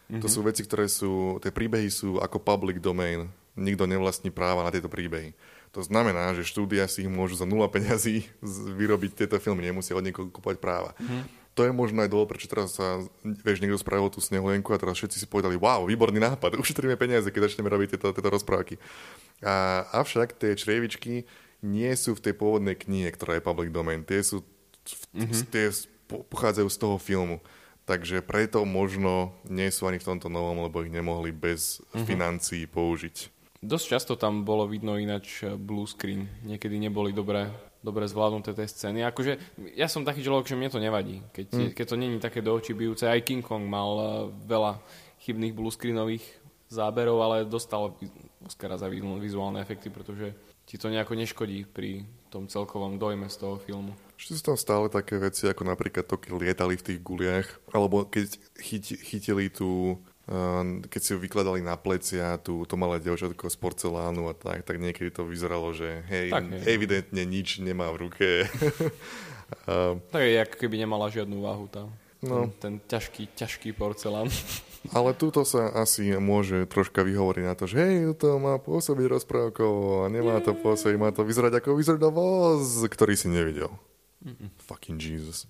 to 0.10 0.28
sú 0.30 0.40
veci, 0.42 0.64
ktoré 0.64 0.88
sú, 0.88 1.36
tie 1.40 1.52
príbehy 1.52 1.88
sú 1.88 2.16
ako 2.18 2.40
public 2.40 2.80
domain. 2.80 3.28
Nikto 3.54 3.84
nevlastní 3.84 4.30
práva 4.30 4.62
na 4.62 4.70
tieto 4.70 4.88
príbehy. 4.88 5.36
To 5.72 5.82
znamená, 5.82 6.32
že 6.32 6.46
štúdia 6.46 6.86
si 6.86 7.04
ich 7.04 7.12
môžu 7.12 7.36
za 7.36 7.44
nula 7.44 7.68
peňazí 7.68 8.24
vyrobiť 8.72 9.12
tieto 9.14 9.36
filmy, 9.38 9.66
nemusia 9.66 9.94
od 9.94 10.02
niekoho 10.02 10.30
kúpať 10.30 10.58
práva. 10.58 10.96
To 11.54 11.66
je 11.66 11.74
možno 11.74 12.00
aj 12.00 12.08
dôvod, 12.08 12.30
prečo 12.30 12.46
teraz 12.46 12.78
sa, 12.78 13.02
vieš, 13.44 13.60
niekto 13.60 13.76
spravil 13.76 14.08
tú 14.08 14.22
snehulienku 14.22 14.70
a 14.70 14.78
teraz 14.78 14.96
všetci 14.96 15.18
si 15.18 15.28
povedali, 15.28 15.58
wow, 15.58 15.84
výborný 15.84 16.22
nápad, 16.24 16.54
ušetríme 16.62 16.96
peniaze, 16.96 17.28
keď 17.28 17.50
začneme 17.50 17.68
robiť 17.68 17.98
tieto, 17.98 18.14
tieto 18.14 18.30
rozprávky. 18.30 18.78
A, 19.42 19.84
avšak 19.92 20.38
tie 20.38 20.54
črievičky 20.54 21.26
nie 21.60 21.92
sú 21.98 22.14
v 22.14 22.24
tej 22.24 22.38
pôvodnej 22.38 22.78
knihe, 22.78 23.10
ktorá 23.10 23.36
je 23.36 23.44
public 23.44 23.74
domain. 23.74 24.06
Tie 24.06 24.22
sú, 24.22 24.46
v, 24.86 25.04
tie 25.50 25.68
s- 25.68 25.90
po- 25.90 25.97
pochádzajú 26.08 26.70
z 26.72 26.78
toho 26.78 26.98
filmu. 26.98 27.40
takže 27.88 28.20
preto 28.20 28.68
možno 28.68 29.32
nie 29.48 29.72
sú 29.72 29.88
ani 29.88 29.96
v 29.96 30.04
tomto 30.12 30.28
novom, 30.28 30.60
lebo 30.68 30.84
ich 30.84 30.92
nemohli 30.92 31.32
bez 31.32 31.80
Mhm. 31.96 32.04
financií 32.04 32.68
použiť. 32.68 33.32
Dosť 33.64 33.86
často 33.88 34.14
tam 34.20 34.44
bolo 34.44 34.68
vidno 34.68 35.00
ináč 35.00 35.40
eh, 35.42 35.56
blue 35.56 35.88
screen. 35.88 36.28
Niekedy 36.44 36.76
neboli 36.84 37.16
dobré, 37.16 37.48
dobre 37.80 38.04
zvládnuté 38.04 38.52
tie 38.52 38.68
scény. 38.68 39.08
Akože 39.08 39.40
ja 39.72 39.88
som 39.88 40.04
taký 40.04 40.20
človek, 40.20 40.52
že 40.52 40.60
mne 40.60 40.68
to 40.68 40.84
nevadí. 40.84 41.24
Keď, 41.32 41.48
mm. 41.48 41.70
keď 41.80 41.86
to 41.88 41.96
není 41.96 42.20
také 42.20 42.44
do 42.44 42.52
očí 42.60 42.76
bijúce. 42.76 43.08
Aj 43.08 43.24
King 43.24 43.40
Kong 43.40 43.64
mal 43.64 43.92
eh, 43.96 44.08
veľa 44.52 44.84
chybných 45.24 45.56
blue 45.56 45.72
screenových 45.72 46.28
záberov, 46.68 47.24
ale 47.24 47.48
dostal 47.48 47.96
Oscara 48.44 48.76
za 48.76 48.92
vizu- 48.92 49.18
vizuálne 49.18 49.64
efekty, 49.64 49.88
pretože 49.88 50.36
ti 50.68 50.76
to 50.76 50.92
nejako 50.92 51.16
neškodí 51.16 51.64
pri 51.64 52.04
tom 52.28 52.52
celkovom 52.52 53.00
dojme 53.00 53.32
z 53.32 53.38
toho 53.40 53.56
filmu. 53.58 53.96
Ešte 54.18 54.34
sú 54.34 54.44
tam 54.50 54.58
stále 54.58 54.90
také 54.90 55.22
veci, 55.22 55.46
ako 55.46 55.62
napríklad 55.62 56.10
to, 56.10 56.18
keď 56.18 56.32
lietali 56.42 56.74
v 56.74 56.86
tých 56.90 57.00
guliach, 57.06 57.48
alebo 57.70 58.02
keď 58.02 58.34
chyti, 58.58 58.98
chytili 58.98 59.54
tú, 59.54 60.02
uh, 60.26 60.66
keď 60.90 61.02
si 61.06 61.14
ju 61.14 61.22
vykladali 61.22 61.62
na 61.62 61.78
plecia, 61.78 62.42
tú, 62.42 62.66
to 62.66 62.74
malé 62.82 62.98
devčatko 62.98 63.46
z 63.46 63.58
porcelánu 63.62 64.26
a 64.26 64.34
tak, 64.34 64.66
tak 64.66 64.82
niekedy 64.82 65.14
to 65.14 65.22
vyzeralo, 65.22 65.70
že 65.70 66.02
hej, 66.10 66.34
Tak, 66.34 66.44
hej. 66.50 66.64
evidentne 66.66 67.24
nič 67.30 67.62
nemá 67.62 67.94
v 67.94 68.10
ruke. 68.10 68.50
uh, 69.70 70.02
Tak 70.14 70.22
je, 70.26 70.38
ako 70.42 70.56
keby 70.66 70.76
nemala 70.82 71.14
žiadnu 71.14 71.38
váhu 71.38 71.70
tá. 71.70 71.86
No. 72.26 72.50
Ten, 72.58 72.82
ten 72.82 72.90
ťažký, 72.90 73.38
ťažký 73.38 73.78
porcelán. 73.78 74.34
ale 74.98 75.14
túto 75.14 75.46
sa 75.46 75.70
asi 75.78 76.10
môže 76.18 76.66
troška 76.66 77.06
vyhovoriť 77.06 77.44
na 77.46 77.54
to, 77.54 77.70
že 77.70 77.78
hej, 77.78 78.18
to 78.18 78.42
má 78.42 78.58
pôsobiť 78.58 79.06
rozprávkovo 79.06 80.06
a 80.06 80.10
nemá 80.10 80.42
to 80.42 80.58
pôsobiť, 80.58 80.98
má 80.98 81.14
to 81.14 81.22
vyzerať 81.22 81.62
ako 81.62 81.78
Wizard 81.78 82.02
of 82.02 82.18
Oz, 82.18 82.82
ktorý 82.90 83.14
si 83.14 83.30
nevidel. 83.30 83.70
Fucking 84.68 84.98
Jesus. 85.00 85.46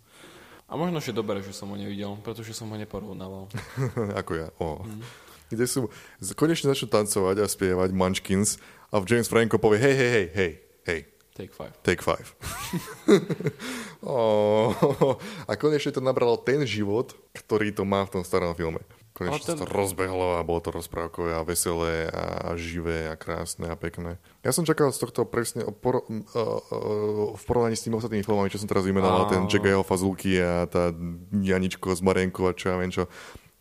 A 0.68 0.76
možno, 0.76 1.00
že 1.00 1.16
dobre, 1.16 1.40
že 1.40 1.56
som 1.56 1.72
ho 1.72 1.78
nevidel, 1.80 2.12
pretože 2.20 2.52
som 2.52 2.68
ho 2.68 2.76
neporovnával. 2.76 3.48
ako 4.20 4.32
ja. 4.36 4.48
O. 4.60 4.84
Kde 5.48 5.64
sú, 5.64 5.88
konečne 6.36 6.76
začnú 6.76 6.92
tancovať 6.92 7.40
a 7.40 7.48
spievať 7.48 7.96
Munchkins 7.96 8.60
a 8.92 9.00
v 9.00 9.08
James 9.08 9.32
Franco 9.32 9.56
povie 9.56 9.80
hej, 9.80 9.96
hej, 9.96 10.12
hej, 10.12 10.28
hej, 10.36 10.52
hej, 10.92 11.02
Take 11.38 11.54
five. 11.56 11.74
take 11.86 12.02
five. 12.04 12.28
oh, 14.04 14.74
a 15.48 15.54
konečne 15.56 15.94
to 15.96 16.02
nabralo 16.04 16.36
ten 16.36 16.66
život, 16.68 17.16
ktorý 17.32 17.72
to 17.72 17.88
má 17.88 18.04
v 18.04 18.20
tom 18.20 18.24
starom 18.28 18.52
filme. 18.58 18.84
Konečne 19.18 19.58
ten- 19.58 19.58
sa 19.58 19.66
to 19.66 19.74
rozbehlo 19.74 20.38
a 20.38 20.46
bolo 20.46 20.62
to 20.62 20.70
rozprávkové 20.70 21.34
a 21.34 21.42
veselé 21.42 22.06
a 22.14 22.54
živé 22.54 23.10
a 23.10 23.18
krásne 23.18 23.66
a 23.66 23.74
pekné. 23.74 24.22
Ja 24.46 24.54
som 24.54 24.62
čakal 24.62 24.94
z 24.94 25.02
tohto 25.02 25.26
presne 25.26 25.66
o 25.66 25.74
por- 25.74 26.06
uh, 26.06 26.14
uh, 26.38 27.34
v 27.34 27.44
porovnaní 27.50 27.74
s 27.74 27.82
tými 27.82 27.98
ostatnými 27.98 28.22
filmami, 28.22 28.54
čo 28.54 28.62
som 28.62 28.70
teraz 28.70 28.86
vymenoval, 28.86 29.26
ten 29.26 29.50
Jack 29.50 29.66
a 29.66 29.74
jeho 29.74 29.82
fazulky 29.82 30.38
a 30.38 30.70
tá 30.70 30.94
Janičko 31.34 31.98
z 31.98 32.02
Marienko 32.06 32.46
a 32.46 32.54
čo 32.54 32.70
ja 32.70 32.78
viem 32.78 32.94
čo. 32.94 33.10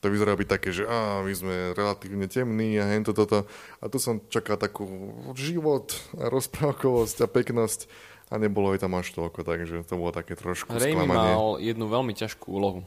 To 0.05 0.13
vyzerá 0.13 0.37
byť 0.37 0.49
také, 0.53 0.77
že 0.77 0.85
á, 0.85 1.25
my 1.25 1.33
sme 1.33 1.55
relatívne 1.73 2.29
temní 2.29 2.77
a 2.77 2.85
hento 2.85 3.17
toto. 3.17 3.49
A 3.81 3.89
tu 3.89 3.97
som 3.97 4.21
čakal 4.29 4.61
takú 4.61 4.85
život 5.33 5.97
a 6.21 6.29
rozprávkovosť 6.29 7.25
a 7.25 7.27
peknosť 7.33 7.89
a 8.29 8.37
nebolo 8.37 8.77
jej 8.77 8.85
tam 8.85 8.93
až 8.99 9.09
toľko, 9.17 9.41
takže 9.41 9.89
to 9.89 9.95
bolo 9.97 10.13
také 10.13 10.37
trošku 10.37 10.77
Raimi 10.77 11.01
sklamanie. 11.01 11.33
mal 11.33 11.47
jednu 11.65 11.89
veľmi 11.89 12.13
ťažkú 12.13 12.45
úlohu. 12.53 12.85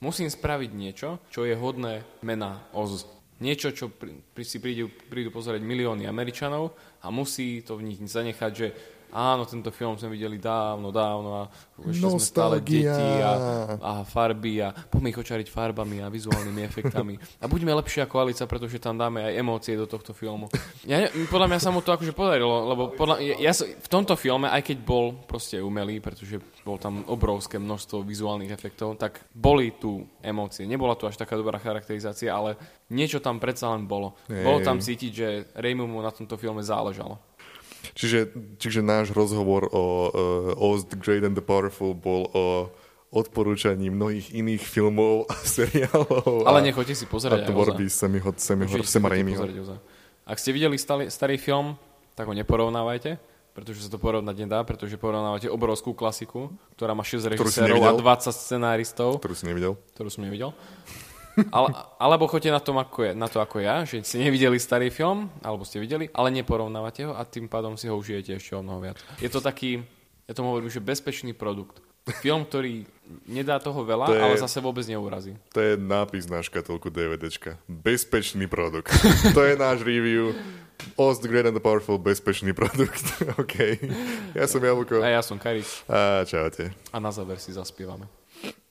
Musím 0.00 0.32
spraviť 0.32 0.70
niečo, 0.72 1.20
čo 1.28 1.44
je 1.44 1.52
hodné 1.52 2.00
mena 2.24 2.64
Oz. 2.72 3.04
Niečo, 3.40 3.72
čo 3.72 3.92
pri, 3.92 4.16
si 4.44 4.60
prídu, 4.60 4.88
prídu 5.08 5.28
pozerať 5.32 5.60
milióny 5.64 6.08
Američanov 6.08 6.76
a 7.04 7.12
musí 7.12 7.60
to 7.60 7.76
v 7.76 7.92
nich 7.92 8.00
zanechať, 8.00 8.52
že 8.52 8.68
áno, 9.12 9.42
tento 9.46 9.70
film 9.74 9.94
sme 9.98 10.14
videli 10.14 10.40
dávno, 10.40 10.90
dávno 10.94 11.30
a 11.34 11.42
ešte 11.88 12.06
sme 12.06 12.22
stále 12.22 12.56
deti 12.60 13.08
a, 13.20 13.32
a 13.80 13.92
farby 14.04 14.60
a 14.60 14.70
poďme 14.72 15.10
ich 15.10 15.20
očariť 15.20 15.48
farbami 15.48 16.04
a 16.04 16.12
vizuálnymi 16.12 16.62
efektami. 16.64 17.14
A 17.40 17.48
buďme 17.48 17.72
lepšia 17.80 18.04
koalica, 18.04 18.44
pretože 18.44 18.76
tam 18.82 19.00
dáme 19.00 19.24
aj 19.24 19.32
emócie 19.36 19.74
do 19.74 19.88
tohto 19.88 20.12
filmu. 20.12 20.52
Ja, 20.84 21.08
podľa 21.28 21.48
mňa 21.50 21.60
sa 21.60 21.70
mu 21.72 21.80
to 21.80 21.92
akože 21.92 22.12
podarilo, 22.16 22.68
lebo 22.68 22.82
podľa, 22.92 23.20
ja, 23.20 23.50
ja, 23.50 23.52
v 23.56 23.88
tomto 23.88 24.16
filme, 24.16 24.48
aj 24.48 24.62
keď 24.64 24.78
bol 24.84 25.16
proste 25.24 25.60
umelý, 25.60 26.00
pretože 26.00 26.40
bol 26.64 26.76
tam 26.76 27.04
obrovské 27.08 27.56
množstvo 27.56 28.04
vizuálnych 28.04 28.52
efektov, 28.52 28.96
tak 29.00 29.24
boli 29.32 29.72
tu 29.76 30.04
emócie. 30.20 30.68
Nebola 30.68 30.96
tu 30.96 31.08
až 31.08 31.16
taká 31.16 31.36
dobrá 31.36 31.56
charakterizácia, 31.56 32.32
ale 32.32 32.56
niečo 32.92 33.22
tam 33.22 33.40
predsa 33.40 33.72
len 33.72 33.88
bolo. 33.88 34.18
Hej. 34.28 34.44
Bolo 34.44 34.58
tam 34.60 34.82
cítiť, 34.82 35.12
že 35.12 35.28
Raimimu 35.56 36.00
na 36.02 36.12
tomto 36.12 36.36
filme 36.36 36.60
záležalo. 36.60 37.29
Čiže, 37.94 38.18
čiže 38.60 38.80
náš 38.80 39.12
rozhovor 39.12 39.68
o 39.70 39.82
uh, 40.08 40.70
Oz 40.72 40.88
the 40.88 40.98
Great 40.98 41.24
and 41.24 41.34
the 41.36 41.44
Powerful 41.44 41.96
bol 41.96 42.28
o 42.32 42.44
odporúčaní 43.10 43.90
mnohých 43.90 44.30
iných 44.30 44.62
filmov 44.62 45.26
a 45.26 45.34
seriálov. 45.58 46.46
Ale 46.46 46.62
a, 46.62 46.64
nechoďte 46.64 46.94
si 46.94 47.04
a 47.06 47.10
pozerať 47.10 47.38
Oza. 47.44 47.50
tvorby 47.50 47.84
Semiho, 47.90 48.30
Semiho, 48.38 48.76
Sema. 48.86 49.10
Ak 50.30 50.38
ste 50.38 50.54
videli 50.54 50.78
starý, 50.78 51.10
starý 51.10 51.34
film, 51.34 51.74
tak 52.14 52.30
ho 52.30 52.34
neporovnávajte, 52.36 53.18
pretože 53.50 53.82
sa 53.82 53.90
to 53.90 53.98
porovnať 53.98 54.36
nedá, 54.46 54.62
pretože 54.62 54.94
porovnávate 54.94 55.50
obrovskú 55.50 55.90
klasiku, 55.90 56.54
ktorá 56.78 56.94
má 56.94 57.02
6 57.02 57.34
Ktorú 57.34 57.50
si 57.50 57.58
režisérov 57.66 57.82
a 57.82 57.98
nevidel? 57.98 58.30
20 58.30 58.30
scenáristov, 58.30 59.10
Ktorú 59.18 59.34
si 59.34 59.44
nevidel? 59.50 59.72
ktorú 59.98 60.08
som 60.08 60.22
nevidel. 60.22 60.54
Ale, 61.54 61.68
alebo 61.96 62.26
choďte 62.26 62.50
na, 62.50 62.60
tom, 62.60 62.76
ako 62.76 62.98
je, 63.06 63.10
na 63.14 63.28
to 63.30 63.38
ako 63.38 63.62
ja, 63.62 63.86
že 63.86 64.02
ste 64.02 64.20
nevideli 64.20 64.58
starý 64.58 64.90
film, 64.90 65.30
alebo 65.40 65.62
ste 65.64 65.78
videli, 65.78 66.10
ale 66.12 66.28
neporovnávate 66.30 67.06
ho 67.06 67.12
a 67.14 67.22
tým 67.24 67.46
pádom 67.46 67.78
si 67.78 67.86
ho 67.86 67.94
užijete 67.96 68.36
ešte 68.36 68.52
o 68.54 68.62
mnoho 68.62 68.82
viac. 68.82 68.98
Je 69.18 69.30
to 69.30 69.38
taký, 69.38 69.80
ja 70.26 70.32
tomu 70.34 70.52
hovorím, 70.52 70.68
že 70.68 70.82
bezpečný 70.82 71.32
produkt. 71.32 71.78
Film, 72.24 72.42
ktorý 72.42 72.88
nedá 73.28 73.60
toho 73.62 73.84
veľa, 73.86 74.06
To 74.10 74.16
je- 74.16 74.24
ale 74.24 74.34
zase 74.40 74.58
vôbec 74.58 74.82
neurazí. 74.88 75.36
To 75.54 75.60
je 75.62 75.78
nápis 75.78 76.26
na 76.26 76.42
škatulku 76.42 76.90
DVDčka. 76.90 77.60
Bezpečný 77.70 78.50
produkt. 78.50 78.90
to 79.36 79.40
je 79.46 79.54
náš 79.54 79.84
review. 79.86 80.34
The 80.96 81.28
Great 81.28 81.44
and 81.44 81.52
the 81.52 81.60
Powerful, 81.60 82.00
bezpečný 82.00 82.56
produkt. 82.56 83.04
OK. 83.42 83.54
Ja 84.32 84.48
som 84.48 84.64
Jablko. 84.64 85.04
A 85.04 85.12
ja 85.12 85.20
som 85.20 85.36
Karik 85.36 85.68
A 85.86 86.24
čaute. 86.24 86.72
a 86.72 86.96
na 86.96 87.12
záver 87.12 87.36
si 87.36 87.52
zaspievame. 87.52 88.08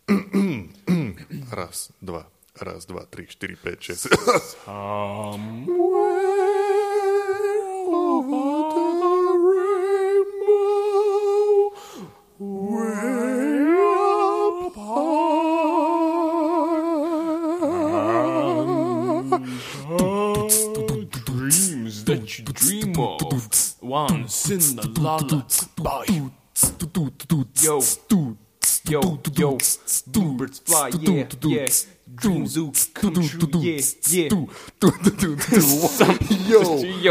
Raz, 1.54 1.94
dva, 2.02 2.26
raz, 2.62 2.86
dva, 2.86 3.06
tri, 3.10 3.28
štyri, 3.30 3.56
päť, 3.56 3.80
šesť. 3.94 4.06
Um, 4.68 5.66
Dreams 21.26 22.04
that 22.06 22.40
you 22.40 22.46
dream 22.46 23.00
of 23.00 23.22
once 23.82 24.50
in 24.50 24.80
a 24.80 24.88
lullaby. 24.88 25.44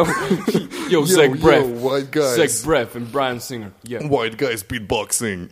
Yo, 0.89 1.01
Yo, 1.01 1.05
Zach 1.05 1.31
Braff, 1.31 1.81
white 1.81 2.11
guys. 2.11 2.37
Zach 2.37 2.49
Braff 2.69 2.95
and 2.95 3.11
Brian 3.11 3.41
Singer, 3.41 3.73
yeah. 3.85 4.07
White 4.07 4.37
guys 4.37 4.63
beatboxing. 4.63 5.51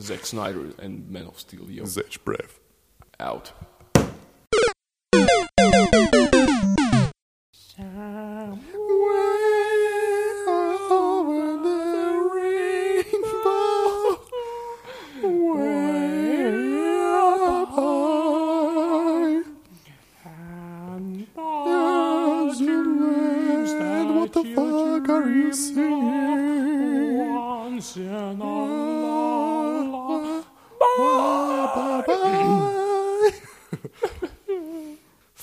Zack 0.00 0.26
Snyder 0.26 0.66
and 0.78 1.08
Man 1.10 1.26
of 1.26 1.38
Steel, 1.38 1.70
yo, 1.70 1.84
Zach 1.84 2.06
Braff. 2.24 2.58
out. 3.18 3.52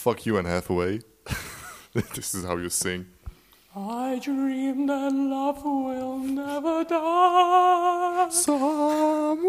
Fuck 0.07 0.25
you 0.25 0.37
and 0.37 0.47
Hathaway. 0.47 1.01
this 1.93 2.33
is 2.33 2.45
how 2.45 2.55
you 2.55 2.69
sing. 2.69 3.07
I 3.75 4.21
dream 4.23 4.87
that 4.87 5.11
love 5.11 5.65
will 5.65 6.19
never 6.19 6.85
die. 6.85 8.29
Somewhere. 8.29 9.43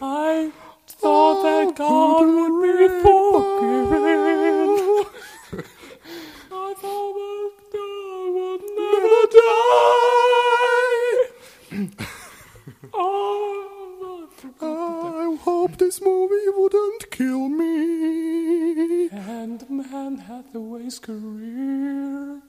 I 0.00 0.52
thought 0.86 1.42
that 1.42 1.74
God 1.74 2.22
oh, 2.22 2.48
would 2.48 2.62
be 2.62 2.86
forgiving. 3.82 4.38
I 6.52 6.74
thought 6.78 7.14
that 7.18 7.50
God 7.72 8.30
would 8.36 8.62
never 8.78 9.26
die. 11.90 12.06
oh, 12.94 13.41
I 14.62 15.36
hope 15.42 15.76
this 15.78 16.00
movie 16.00 16.48
wouldn't 16.56 17.10
kill 17.10 17.48
me. 17.48 19.08
And 19.10 19.68
Man 19.68 20.18
Hathaway's 20.18 20.98
career 20.98 22.40